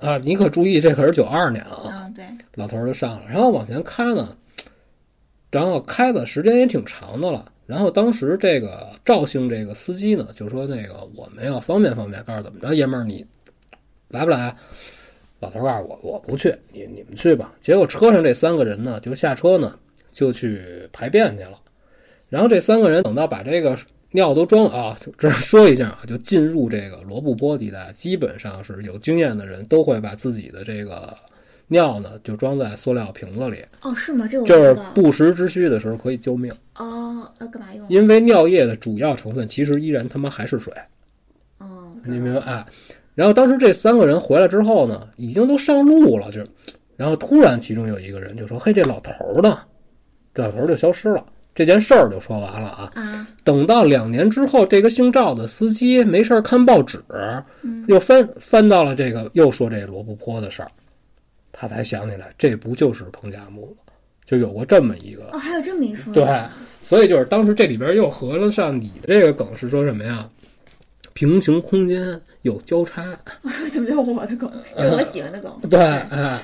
[0.00, 1.82] 啊，你可注意，这可是九二年啊。
[1.86, 2.24] 嗯，对，
[2.54, 4.36] 老头儿就上了，然后往前开呢，
[5.50, 7.50] 然后开的时间也挺长的了。
[7.66, 13.26] 然后当时这个赵姓这个司机呢，就说那个我们要方便方便，告诉怎么着，爷们儿你
[14.08, 14.54] 来不来？
[15.40, 17.54] 老头儿告诉我我不去，你你们去吧。
[17.60, 19.78] 结果车上这三个人呢，就下车呢，
[20.12, 21.60] 就去排便去了。
[22.28, 23.76] 然后这三个人等到把这个
[24.16, 24.98] 尿都装了啊。
[25.18, 31.14] 这说一下啊，就进入这个罗布泊地带，基本上是有经验的人都会把自己的这个
[31.68, 34.26] 尿呢就装在塑料瓶子里，哦，是吗？
[34.26, 36.50] 这个我就是不时之需的时候可以救命。
[36.76, 37.86] 哦，那干嘛用？
[37.90, 40.72] 因为尿液的主要成分其实依然他妈还是水，
[41.58, 42.40] 哦，你明白？
[42.40, 42.66] 哎，
[43.14, 46.40] 然后当时这三个人回来之后呢，已经都上路了，就，
[46.96, 49.58] 然后突然其中有一个人就说：“嘿，这老头儿呢？”
[50.34, 51.24] 这老头儿就消失了。
[51.56, 52.92] 这件事儿就说完了啊。
[52.94, 57.02] 啊，等到两年之后，这个姓赵的司机没事儿看报纸，
[57.62, 60.70] 嗯又翻翻到了这个，又说这罗布泊的事儿，
[61.50, 63.82] 他才想起来，这不就是彭加木吗？
[64.26, 66.12] 就有过这么一个哦，还有这么一说。
[66.12, 66.26] 对，
[66.82, 70.28] 所以就是当时这里边又合了上你的这个梗是说什么呀？
[71.14, 73.02] 平行空间有交叉，
[73.72, 74.50] 怎么叫我的梗？
[74.76, 75.50] 这是我喜欢的梗。
[75.70, 76.40] 对，哎，哦，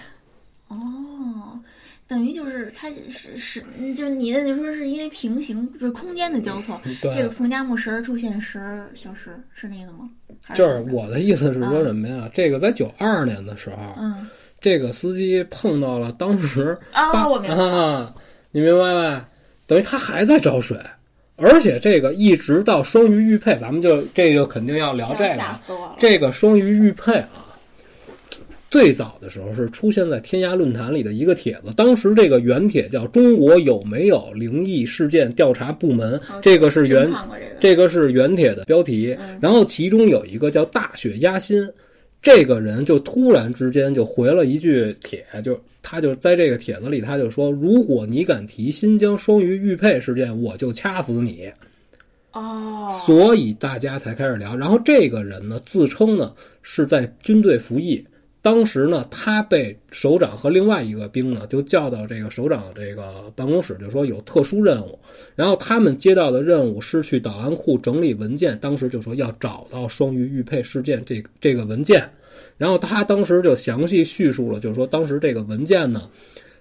[2.13, 10.11] 等于就是它是是，嗯就你的就说是因为平行就是空间的交错，这个对，彭加木时而出现，时而消失，是那个吗？
[10.55, 12.29] 就是我的意思是说什么呀？
[12.35, 14.29] 这个在九二年的时候，嗯
[14.61, 18.13] 这个司机碰到了当时啊，我明白
[18.51, 19.27] 你明白吧？
[19.67, 20.79] 等于他还在找水，
[21.37, 25.43] 而且这个一直到双鱼玉佩，咱们就这就肯定要聊这个。
[25.99, 27.52] 这个双鱼玉佩啊，
[28.73, 37.07] 最早的时候是出现在天涯论坛里的一个帖子，当时这个原帖叫“中国有没有灵异事件调查部门”，这个是原。
[37.61, 41.69] 这个是原帖的标题，然后其中有一个叫“大雪压心”，
[42.23, 51.53] 这个人就突然之间就回了一句帖，就他就在这个帖子里他就说：“如果你敢提新疆双鱼玉佩事件，我就掐死你。”
[52.33, 54.57] 哦，所以大家才开始聊。
[54.57, 58.03] 然后这个人呢，自称呢是在军队服役。
[58.43, 64.99] 当时呢，他被首长和另外一个兵呢就叫到这个首长这个办公室，就说有特殊任务。
[65.37, 72.07] 然后他们接到的任务是去档案库整理文件，当时就说要找到双鱼玉佩事件这这个文件。
[72.59, 76.11] 然后他当时就详细叙述了，就是说当时这个文件呢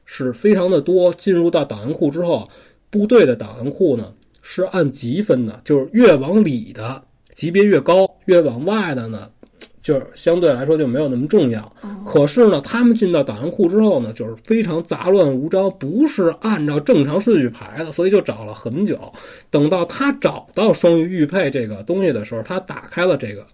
[0.06, 1.12] 是非常的多。
[1.16, 2.48] 进入到档案库之后，
[2.92, 4.14] 部队的档案库呢
[4.44, 7.04] 是按级分的，就是越往里的
[7.34, 9.30] 级别越高，越往外的呢，
[9.82, 11.76] 就是相对来说就没有那么重要。
[12.06, 18.98] 可是呢，他们进到档案库之后呢，就是非常杂乱无章，不是按照正常顺序排的，所以就找了很久。
[19.50, 23.46] 等到他找到双鱼玉佩这个东西的时候，他打开了这个。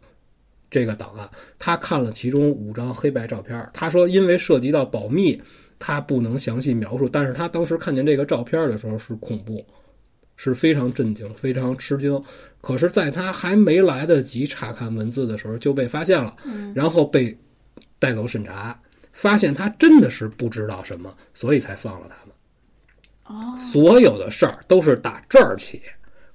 [0.69, 1.25] 这个档案，
[1.57, 3.69] 他看了其中五张黑白照片。
[3.73, 5.41] 他说，因为涉及到保密，
[5.79, 7.07] 他不能详细描述。
[7.07, 9.65] 但是他当时看见这个照片的时候是恐怖，
[10.37, 12.23] 是非常震惊、非常吃惊。
[12.61, 16.33] 可是，在他还没来得及查看文字的时候，就被发现了，
[16.73, 17.37] 然后被
[17.99, 18.79] 带走审查，
[19.11, 22.33] 发现他真的是不知道什么，所以才放了他们。
[23.25, 25.81] 哦，所有的事儿都是打这儿起。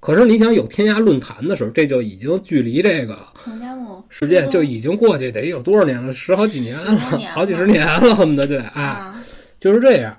[0.01, 6.13] 可是你想有天涯论坛的时候，这就已经距离这个彭加木事件就已经过去得有多少年了？
[6.13, 6.99] 十好几年了
[7.31, 9.23] 好几十年了，恨不得就得哎，啊，
[9.61, 10.17] 就是这样。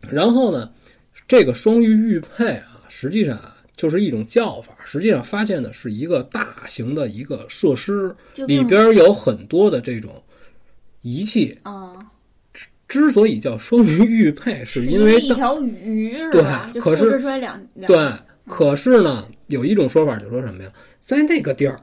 [0.00, 0.68] 然后呢，
[1.28, 8.14] 这个双鱼玉佩啊，实际上啊就是一种叫法，实际上发现的是一个大型的一个设施，
[8.46, 10.22] 里边有很多的这种
[11.02, 11.56] 仪器。
[11.62, 11.94] 啊，
[12.88, 16.70] 之所以叫双鱼玉佩，是因因为当一条鱼是对吧？
[16.72, 18.12] 就可是出来两两对，
[18.46, 21.78] 可是呢，有一种说法就说什么呀，在那个地儿，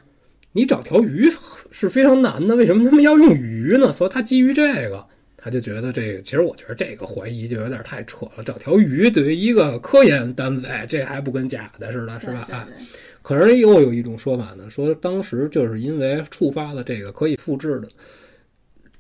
[0.52, 1.30] 你找条鱼
[1.72, 3.94] 是非常难的，为什么他们要用鱼呢？
[3.94, 5.06] 所以它基于这个，
[5.46, 8.44] 他就觉得这个，其实我觉得这个怀疑就有点太扯了。
[8.44, 12.48] 找条鱼对于一个科研单位，这还不跟假的似的，是吧？
[12.50, 12.68] 啊，
[13.22, 17.88] 可是又有一种说法呢，说当时就是因为触发了这个可以复制的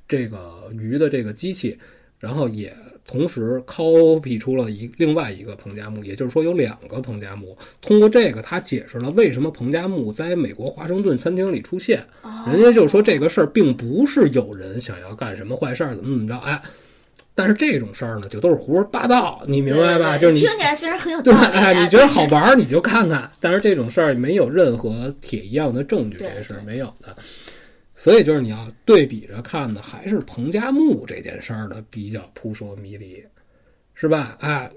[0.07, 1.75] 这个鱼的这个机器，
[2.19, 2.71] 然后也
[3.07, 7.55] 同时 copy 出了一另外一个彭加木，也就是说有两个彭加木。
[7.81, 12.05] 通过这个，他解释了为什么彭加木在美国华盛顿餐厅里出现。
[12.51, 16.61] 人家就说这个事儿并不是有人想要干什么坏事儿，怎么怎么着，哎。
[17.37, 20.17] 但是这种事儿呢，就都是胡说八道，你明白吧？
[20.17, 27.13] 就是你听起来虽然很有对，道理啊，哎，你觉得好玩儿你就看看，但是这种事儿没有任何铁一样的证据，对这是没有的。
[27.95, 33.25] 所以就是你要对比着看的，还是彭加木这件事儿的比较扑朔迷离，
[33.93, 34.37] 是吧？
[34.41, 34.69] 哎，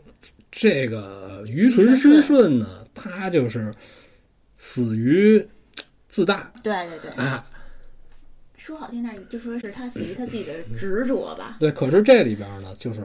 [0.51, 3.75] 这个于纯师顺呢，他就是
[4.57, 5.45] 死于
[6.07, 7.45] 自大对对对，啊。
[8.57, 11.57] 说好听点儿，就说是他死于他自己的执着吧。
[11.59, 13.03] 对，可是这里边呢，就是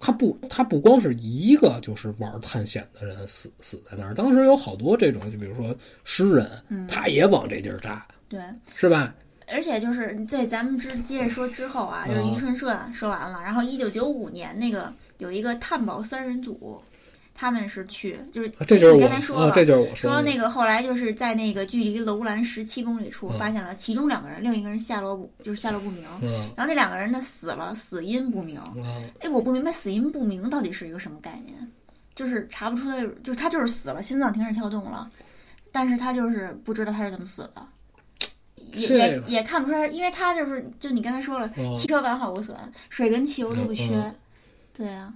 [0.00, 8.40] 他不，他不光是一个就是玩探险的人死死在那儿，当时有好多这种，就比如说诗人，他也往这地儿扎，对，
[8.74, 9.14] 是吧？
[9.52, 16.80] 而且就是在咱们之接着说之后啊，就是啊虞春顺说完了，然后一九九五年那个有一个探宝三人组，
[17.34, 26.04] 他们是去，就是啊这就是我你刚才说了，啊，这就是我说的那个后来就是在那个距离楼兰十七公里处嗯发现了其中两个人，另一个人下落不就是下落不明。
[26.22, 28.58] 嗯然后那两个人呢死了，死因不明。
[28.58, 28.74] 啊
[29.20, 31.56] 哎，我不明白死因不明到底是一个什么概念，
[32.14, 35.10] 就是查不出来，就是他就是死了，心脏停止跳动了，
[35.72, 37.62] 但是他就是不知道他是怎么死的，
[38.74, 41.74] 也也也看不出来，因为他就是就你刚才说了，哦。
[41.74, 42.56] 汽车完好无损，
[42.88, 44.14] 水跟汽油都不缺，嗯
[44.72, 45.12] 对啊，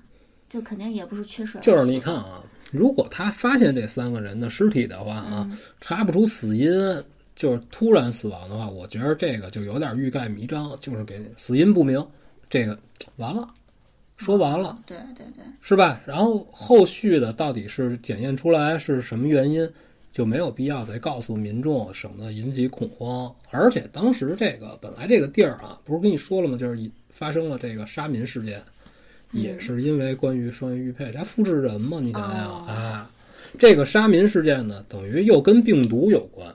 [0.49, 5.59] 就肯定也不是缺水，就是你看啊，如果他发现这三个人的尸体的话啊，嗯。
[5.81, 6.69] 查不出死因，
[7.35, 12.05] 就是突然死亡的话，我觉得这个就有点欲盖弥彰，就是给死因不明，
[12.51, 12.79] 这个
[13.17, 13.49] 完了，
[14.17, 14.79] 说完了。
[14.87, 16.01] 对对对，是吧？
[16.05, 19.69] 然后后续的到底是检验出来是什么原因，
[20.15, 23.35] 就没有必要再告诉民众，省得引起恐慌。
[23.51, 26.57] 而且当时这个本来这个地儿啊，不是跟你说了吗？
[26.57, 28.63] 就是以发生了这个杀民事件，
[29.33, 31.99] 也是因为关于双鱼玉佩，这还复制人嘛？
[32.01, 33.11] 你想想、哦啊，
[33.59, 36.47] 这个杀民事件呢，等于又跟病毒有关。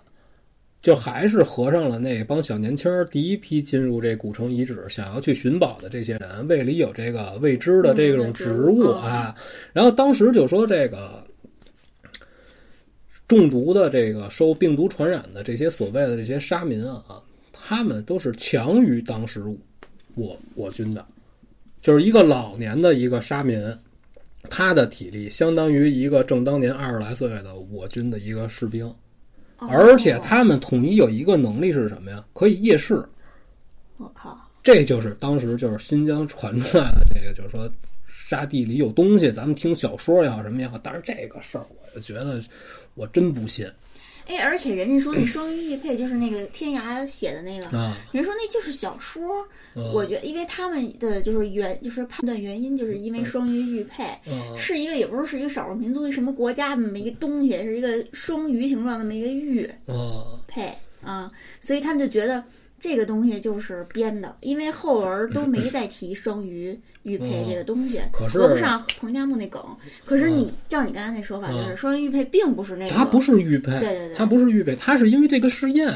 [0.81, 9.35] 就还是合上了那帮小年轻儿第一批进入这古城遗址，想要去寻宝的这些人，胃里有这个未知的这种植物嗯啊。
[9.73, 11.21] 然后当时就说这个
[13.29, 17.21] 中毒的这个受病毒传染的这些所谓的这些沙民啊，
[17.53, 19.41] 他们都是强于当时
[20.15, 21.05] 我我军的，
[21.79, 23.63] 就是一个老年的一个沙民，
[24.49, 28.91] 他的体力相当于一个正当年二十来岁的我军的一个士兵。
[29.59, 32.25] 而且哦他们统一有一个能力是什么呀？
[32.33, 33.03] 可以夜视，
[33.97, 37.69] 我靠，这就是当时就是新疆传出来的这个，就是说
[38.07, 42.41] 沙地里有东西，咱们听小说也好什么也好，但是这个事儿我就觉得
[42.99, 43.65] 我真不信。
[44.27, 47.95] 哎，而且人家说那双鱼玉佩就是那个天涯写的那个，嗯。
[48.11, 49.21] 人说那就是小说。
[49.73, 49.91] 嗯。
[49.93, 54.37] 我觉得，因为他们的就是原就是判断原因，就是因为双鱼玉佩嗯。
[54.57, 60.71] 是一个也不是是一个少数民族一什么国家的那么一个东西，是一个双鱼形状那么一个玉啊佩
[61.01, 61.31] 啊，
[61.61, 62.43] 所以他们就觉得
[62.79, 69.61] 这个东西就是编的，因为后文都没再提双鱼 玉佩这个东西，可是合不上彭加木那梗。
[70.05, 75.91] 可是你照你刚才那说法，就是双鱼玉佩并不是那个，它不是玉佩，对对对它不是玉佩，它是因为这个试验，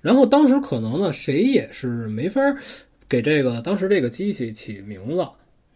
[0.00, 2.56] 然后当时可能呢，谁也是没法儿
[3.08, 5.26] 给这个当时这个机器起名字。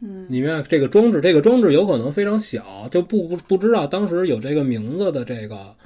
[0.02, 5.76] 嗯，你明白这个装置，这个装置有可能非常小，就不不知道当时有这个名字的这个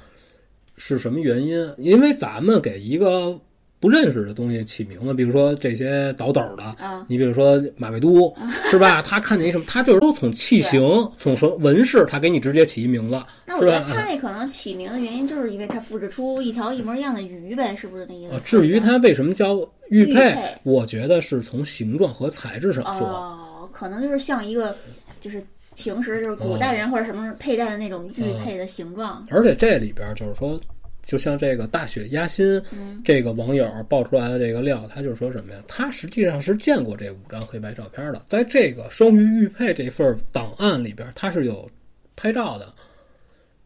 [0.77, 1.69] 是什么原因。
[1.77, 3.37] 因为咱们给一个
[3.79, 8.33] 不认识的东西起名字，比如说这些倒斗的，啊，你比如说马未都，
[8.71, 9.01] 是吧？
[9.01, 10.81] 他看见一什么，他就是都从器型、
[11.17, 13.99] 从什么纹饰，他给你直接起一名字，那我觉得是吧？
[13.99, 18.33] 他那可能起名的原因，就是因为他复制出一条一模一样的鱼呗，是不是那意思？
[18.33, 19.57] 呃，至于他为什么叫
[19.89, 23.07] 玉佩，我觉得是从形状和材质上说。
[23.07, 24.75] 哦，可能就是像一个，
[25.19, 25.43] 就是
[25.75, 29.23] 平时就是古代人或者什么佩戴的那种玉佩的形状。
[29.29, 30.59] 而且这里边就是说，
[31.05, 35.63] 就像这个大雪压心，嗯这个网友爆出来的这个料，他就是说什么呀？
[35.67, 41.69] 他实际上是见过这五张黑白照片的，在这个双鱼玉佩这份档案里边，他是有
[42.15, 42.73] 拍照的。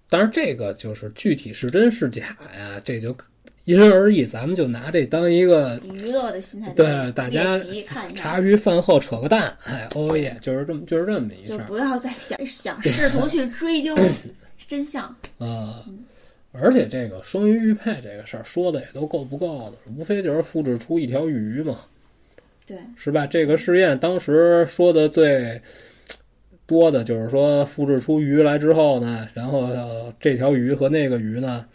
[0.09, 3.15] 当然，这个就是具体是真是假呀，这就
[3.65, 4.25] 因人而异。
[4.25, 7.45] 咱们就拿这当一个娱乐的心态，对大家
[8.15, 11.57] 茶，余饭后扯个蛋，哎，哦耶，就是这么就是这么一事儿。
[11.59, 13.95] 就不要再想想试图去追究
[14.67, 15.03] 真相。
[15.37, 15.85] 啊，
[16.52, 21.78] 而且这个双鱼玉佩这个事儿说的也都够不够的，无非就是复制出一条鱼嘛，
[22.66, 23.28] 对，是吧？
[23.28, 25.62] 这个试验当时说的最
[26.66, 31.66] 多的就是说，复制出鱼来之后呢，然后、呃这条鱼和那个鱼呢，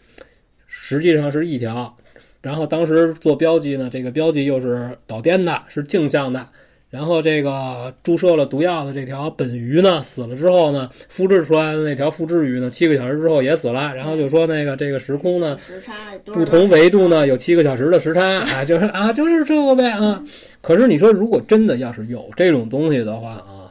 [0.67, 1.97] 实际上是一条。
[2.43, 6.47] 然后当时做标记呢，这个标记又是导电的，是镜像的。
[6.95, 13.93] 然后这个注射了毒药的这条本鱼呢，死了之后呢，复制出来的那条复制鱼呢，七个小时之后也死了。
[13.97, 15.93] 然后就说那个这个时空呢，时差
[16.27, 20.25] 不同维度呢有七个小时的时差啊，就是啊，就是这个呗啊。
[20.63, 23.67] 可是你说，如果真的要是有这种东西的话啊，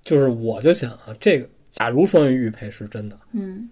[0.00, 3.68] 就是我就想啊，这个假如双鱼玉佩是真的，嗯，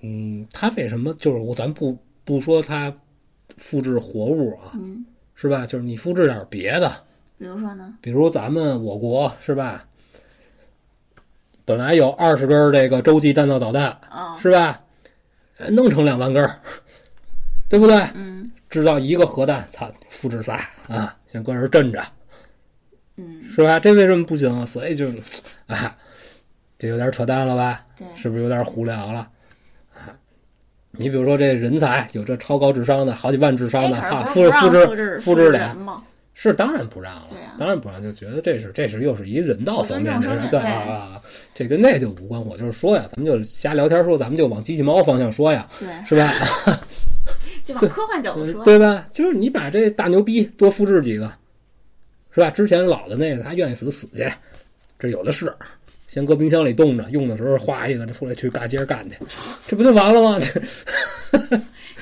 [0.00, 2.94] 嗯，它为什么就是我咱不不说它
[3.56, 5.66] 复制活物啊，嗯，是吧？
[5.66, 6.92] 就是你复制点别的，
[7.42, 7.92] 比如说呢？
[8.00, 9.84] 比如咱们我国是吧？
[11.64, 14.80] 本来有二十根这个洲际弹道导弹，啊，是吧？
[15.58, 16.60] 呃弄成两万根儿，
[17.68, 17.96] 对不对？
[18.14, 20.54] 嗯制造一个核弹，操，复制仨
[20.86, 22.00] 啊，先搁这儿镇着，
[23.16, 23.80] 嗯，是吧？
[23.80, 24.64] 这为什么不行啊？
[24.64, 25.08] 所以就，
[25.66, 25.96] 啊，
[26.78, 27.84] 这有点扯淡了吧？
[27.98, 29.28] 对，是不是有点胡聊了？
[29.94, 30.14] 啊，
[30.92, 35.76] 你比如说这人才有这超高智商的，好几万智商的，操，复制复制复制俩？
[36.34, 37.28] 是当然不让了，
[37.58, 41.20] 当然不让，就觉得这是这是又是一人道方面的事，对对啊，
[41.54, 42.44] 这跟那就无关。
[42.44, 46.32] 我就是说呀，咱们就瞎聊天说，咱们就往机器猫方向说呀，对，是吧？
[47.64, 49.06] 就往科幻角度说，对吧？
[49.10, 51.32] 就是你把这大牛逼多复制几个，
[52.34, 52.50] 是吧？
[52.50, 54.26] 之前老的那个他愿意死死去，
[54.98, 55.52] 这有的是。
[56.08, 59.16] 先搁冰箱里冻着，用的时候画一个，这出来去嘎接着干去，
[59.66, 60.38] 这不就完了吗？
[60.38, 60.60] 这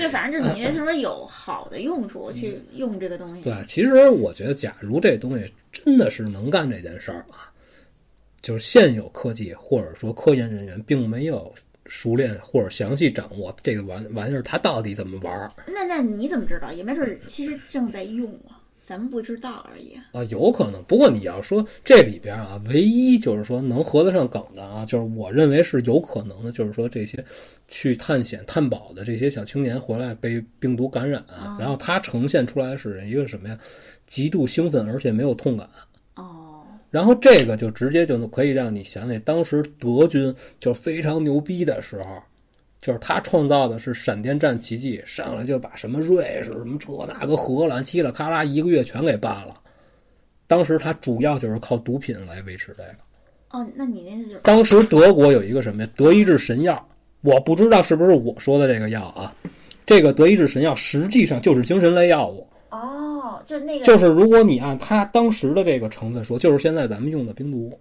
[0.01, 3.43] 就反正就是你那是不是有好的用处去用这个东西？
[3.43, 7.53] 对，其实我觉得，假如这东西真的是能干这件事儿啊，
[8.41, 11.53] 就是现有科技或者说科研人员并没有
[11.87, 16.73] 熟练或者详细掌握这个玩玩意儿它到底怎么玩儿那那你怎么知道？
[16.73, 18.50] 也没准儿其实正在用啊，
[18.91, 19.93] 咱们不知道而已。
[20.11, 20.83] 啊，有可能。
[20.83, 27.25] 不过你要说这里边啊，唯一就是说能合得上梗的啊，就是我认为是有可能的，就是说这些
[27.69, 31.25] 去探险探宝的这些小青年回来被病毒感染，
[31.57, 33.57] 然后他呈现出来是一个什么呀？
[34.09, 35.69] 极度兴奋，而且没有痛感。
[36.17, 42.21] 哦，然后这个就直接就可以让你想起当时德军就非常牛逼的时候，
[42.81, 49.55] 就是他创造的是闪电战奇迹，上来就把什么瑞士、什么这那个荷兰、嘁了咔啦一个月全给办了。
[50.47, 52.97] 当时他主要就是靠毒品来维持这个。
[53.51, 55.89] 哦，那你那就是当时德国有一个什么呀？
[55.97, 56.89] 德意志神药，
[57.21, 59.35] 我不知道是不是我说的这个药啊。
[59.85, 67.77] 这个德意志神药实际上就是精神类药物，哦，就是那个就是如果你按他当时的这个成分说，就是现在咱们用的冰毒。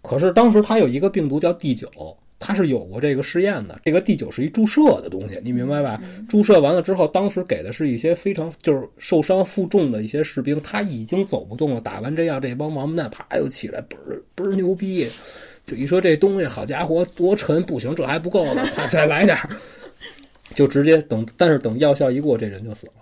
[0.00, 1.90] 可是当时他有一个病毒叫 D 九，
[2.38, 3.80] 它是有过这个试验的。
[3.84, 6.00] 这个第九是一注射的东西，你明白吧？
[6.28, 11.80] 注射完了之后，当时给的是一些非常就是受伤负重的一些士兵，他已经走不动了。
[11.80, 15.08] 打完这药，这帮王八蛋啪又起来，倍儿倍儿牛逼。
[15.64, 17.60] 就一说这东西，好家伙，多沉！
[17.62, 19.50] 不行，这还不够呢，快 再来点儿。
[20.54, 22.92] 就直接等，但是等药效一过，这人就死了。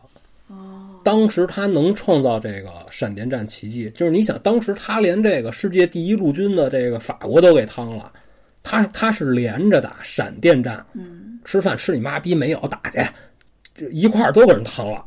[0.48, 8.10] 哦，当时他能创造这个闪电战奇迹，就是你想，当时他连这个世界第一陆军的这个法国都给趟了，
[8.64, 12.98] 他他是连着打闪电战，嗯，吃饭吃你妈逼没有打去，
[13.74, 15.06] 这一块儿都给人掏了。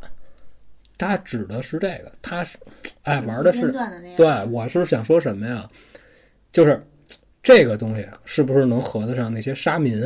[0.97, 2.57] 他指的是这个，他是
[3.01, 3.73] 哎玩的是
[4.15, 5.67] 对，我是想说什么呀？
[6.51, 6.81] 就是
[7.43, 10.01] 这个东西是不是能合得上那些沙民，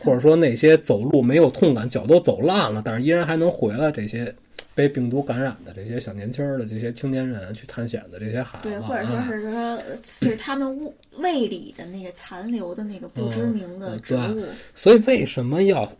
[0.00, 4.34] 或者说那些走路没有痛感、脚都走烂了，但是依然还能回来这些
[4.74, 9.78] 被病毒感染的这些小年轻儿的这些青年人去探险的这些孩子，对，或者说啊是说，
[10.20, 10.78] 就是他们
[11.18, 14.44] 胃胃里的那个残留的那个不知名的嗯植物，
[14.74, 15.90] 所以为什么要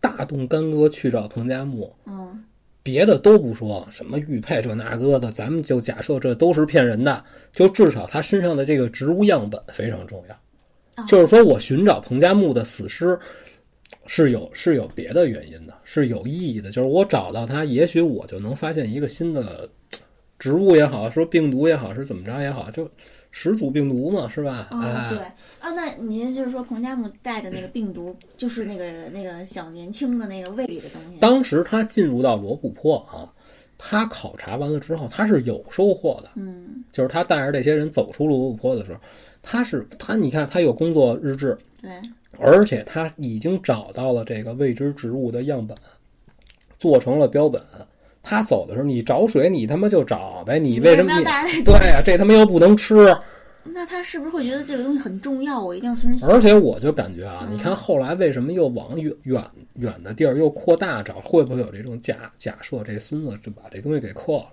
[0.00, 1.94] 大动干戈去找彭加木？
[2.06, 2.44] 嗯，
[2.82, 10.34] 别的都不说，什么玉佩这那个的，咱们就假设这都是骗人的，就至少他身上的这个植物样本非常重要。
[10.34, 10.38] 哦
[11.08, 13.18] 就是说我寻找彭加木的死尸
[14.06, 16.70] 是有是有别的原因的，是有意义的。
[16.70, 19.68] 就是我找到它，也许我就能发现一个新的
[20.38, 22.90] 植物也好，说病毒也好，是怎么着也好，就
[23.30, 24.68] 始祖病毒嘛，是吧？
[24.70, 25.18] 哦，哎，对，
[25.60, 33.30] 啊，那您就是说彭加木带的那个病毒，就是那个那个小年轻的那个胃里的东西，当时他进入到罗布泊啊，
[33.78, 36.30] 他考察完了之后，他是有收获的。
[36.34, 39.00] 嗯，就是他带着这些人走出罗布泊的时候，
[39.40, 41.90] 他是他，你看他有工作日志，对，
[42.38, 45.76] 而且他已经找到了这个未知植物的样本，
[46.78, 47.62] 做成了标本。
[48.22, 51.12] 他走的时候，你找水，你他妈就找呗，你为什么？
[51.64, 53.14] 对呀、这他妈又不能吃。
[53.64, 55.60] 那他是不是会觉得这个东西很重要？
[55.60, 64.50] 我一定要随身携而且我就感觉啊，嗯你看后来为什么又往远远远的地儿又扩大找，会不会有这种假假设这孙子就把这东西给克了？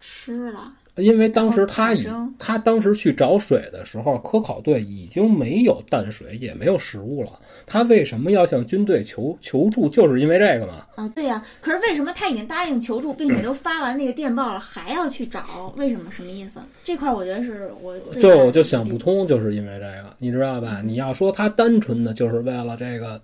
[0.00, 0.72] 吃了。
[0.98, 2.06] 因为当时他已
[2.38, 7.30] 他当时去找水的时候，科考队已经没有淡水，也没有食物了。
[7.66, 9.88] 他为什么要向军队求求助？
[9.88, 10.86] 就是因为这个嘛。
[10.96, 15.72] 啊，对呀、可是为什么他已经答应求助，并且都发完那个电报了，还要去找？
[15.76, 16.10] 为什么？
[16.10, 16.58] 什么意思？
[16.82, 18.88] 这块儿我觉得是我最大的这我就想。
[18.88, 20.80] 不通，就是因为这个，你知道吧？
[20.82, 23.20] 你要说他单纯的就是为了这个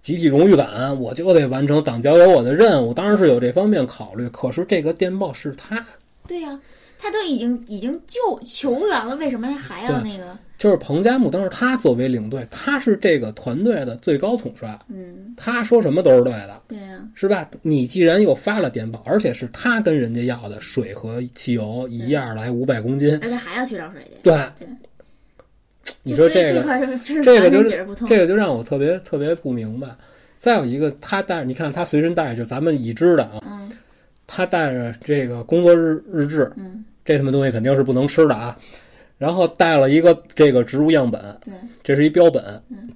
[0.00, 4.28] 集体荣誉感，我就得完成党交给我的任务，当然是有这方面考虑。
[4.28, 5.84] 可是这个电报是他
[6.28, 6.56] 对呀、
[7.02, 10.36] 他都已经已经救求援了，为什么还要那个？
[10.58, 16.60] 就是彭加木，当时他作为领队，他是这个团队的最高统帅，嗯，他说什么都是对的。
[16.68, 17.50] 对呀、是吧？
[17.62, 24.18] 你既然又发了电报，而且是他跟人家要的水和汽油一样来五百公斤，而且还要去找水去。
[24.22, 24.68] 对，对
[26.02, 26.62] 你说这个
[27.02, 28.06] 这 这个就完全解释不通。
[28.06, 29.88] 这个就让我特别特别不明白。
[30.36, 33.72] 再有一个，他带你看他随身带着，就咱们已知的啊，嗯
[34.26, 38.56] 他带着这个工作日日志，嗯，这他妈东西肯定是不能吃的啊。
[39.18, 42.42] 然后带了一个这个植物样本，对，这是一标本。
[42.70, 42.88] 嗯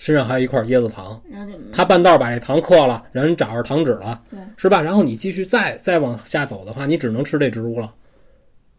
[0.00, 4.80] 身上还有一块椰子糖，然后就他半道把这糖嗑了，人找着糖纸了，对是吧？
[4.80, 7.92] 然后你继续再再往下走的话，你只能吃这植物了，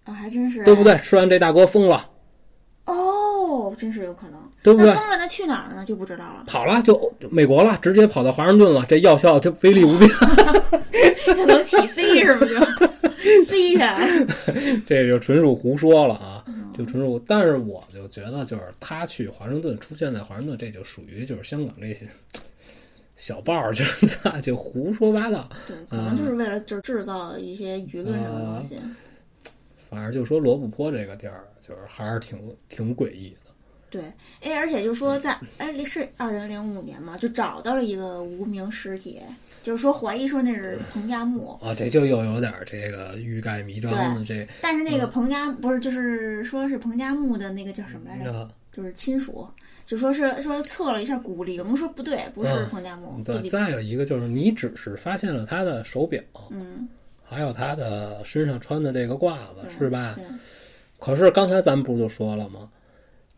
[0.05, 0.81] 啊，还真是，对不？
[0.81, 0.95] 对？
[0.95, 2.09] 吃完这大哥疯了，
[2.85, 4.38] 哦，真是有可能。
[4.61, 4.87] 对不对？
[4.87, 5.85] 那疯了，那去哪儿呢？
[5.85, 10.09] 就不知道了，跑了就就美国了，直接跑到华盛顿了，这药效就威力无边，
[11.35, 12.55] 就能起飞是不是？
[12.59, 12.65] 就
[13.45, 13.97] 飞起来。
[14.85, 17.19] 这就纯属胡说了啊，嗯就纯属。
[17.27, 22.07] 但是我就觉得，就是他去华盛顿出现在华盛顿，这就属于就是香港这些
[23.15, 25.49] 小报，就是 就胡说八道。
[25.67, 28.77] 对，可能就是为了制制造一些舆论上的东西。
[29.89, 32.37] 反正就说罗布泊这个地儿，就是还是挺
[32.67, 33.48] 挺诡异的。
[33.89, 34.01] 对，
[34.41, 39.19] 哎，而且就说在哎是二零零五年嘛，就找到了一个无名尸体，
[39.63, 48.31] 就是说怀疑说那是彭加木，啊，这就又有点儿这个欲盖弥彰了这但是那个彭加不是就是说是彭加木的那个叫什么来着？
[48.31, 49.47] 啊，就是亲属，
[49.85, 53.41] 就说是说测了一下骨龄，说不对，不是嗯彭加木，对。
[53.49, 56.21] 再有一个就是，你只是发现了他的手表，
[56.51, 56.87] 嗯，
[57.23, 60.15] 还有他的身上穿的这个褂子，是吧？
[60.99, 62.69] 可是刚才咱们不就说了吗？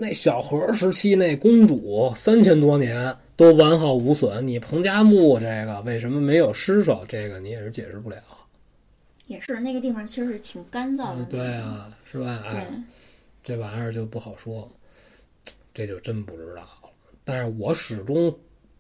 [0.02, 7.06] 那小和时期那公主三千多年都完好无损，你彭加木这个为什么没有尸首？
[7.08, 8.18] 这个你也是解释不了。
[9.28, 12.46] 也是那个地方其实是挺干燥的嗯，，对，啊，是吧？
[12.50, 12.84] 对哎，，
[13.44, 14.68] 这玩意儿就不好说，
[15.72, 16.90] 这就真不知道了。
[17.24, 18.36] 但是我始终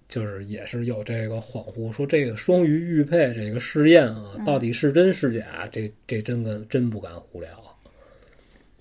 [0.08, 5.70] 就是也是有这个恍惚，说这个双鱼玉佩这个试验啊，嗯到底是真是假？
[5.72, 7.50] 这这真跟真不敢胡聊。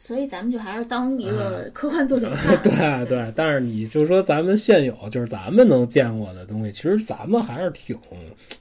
[0.02, 7.94] 所以咱们就还是当一个科幻作品看， 对啊对，但是你就说咱们现有就是咱们能见过的东西，其实咱们还是挺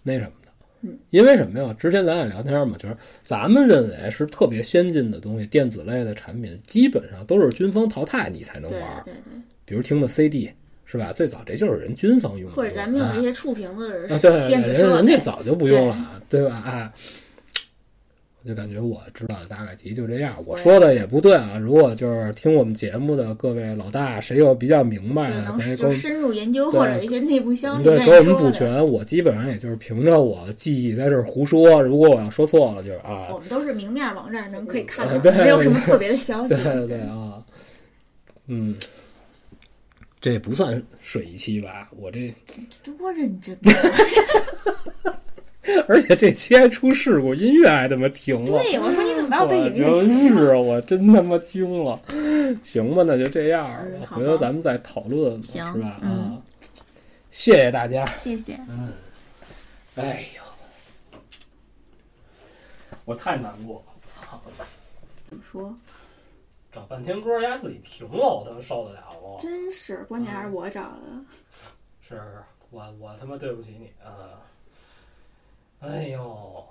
[0.03, 0.51] 那什么的。
[0.81, 1.73] 嗯，因为什么呀？
[1.79, 9.01] 之前咱俩聊天嘛，就是咱们认为是特别先进的东西，电子类的产品，基本上都是军方淘汰你才能玩儿。
[9.05, 10.51] 对对，比如听的 CD
[10.83, 11.13] 是吧？
[11.15, 16.61] 最早这就是人军方用的，或者咱们用的啊这些触屏的啊，对，电子设备，人家早就不用了，对吧？
[16.67, 16.91] 哎，
[18.41, 20.35] 我就感觉我知道的大概其就这样。
[20.45, 28.85] 我说的也不对啊，如果就是听我们节目的各位老大，谁有比较明白的，能可以深入研究或者一些内部消息对给我们补全。
[28.87, 36.55] 我基本上也就是凭着我记忆在这儿胡说，如果我要说错了，就是啊我，们都是明面网站能可以看到，没有什么特别的消息。
[36.55, 37.43] 对对啊，
[38.47, 38.75] 嗯。
[40.21, 41.89] 这不算水一期吧？
[41.97, 42.29] 我这
[42.83, 43.57] 多认真！
[45.87, 48.59] 而且这期还出事故，音乐还他妈停了。
[48.59, 51.99] 对，我说你怎么把我背我景音乐就是啊，我真他妈惊了。
[52.63, 55.99] 行吧，那就这样吧嗯，回头咱们再讨论吧，行是吧？
[56.01, 56.41] 嗯啊，
[57.29, 58.05] 谢谢大家。
[58.21, 58.55] 谢谢。
[58.69, 58.93] 嗯，
[59.95, 60.41] 哎呦，
[63.05, 64.41] 我太难过了，操！
[65.25, 65.75] 怎么说？
[66.71, 69.39] 找半天歌，丫自己停了，我他妈受得了吗？
[69.41, 70.99] 真是，关键还是我找的。
[72.01, 72.19] 是
[72.71, 74.39] 我我他妈对不起你啊！
[75.81, 76.65] 哎呦。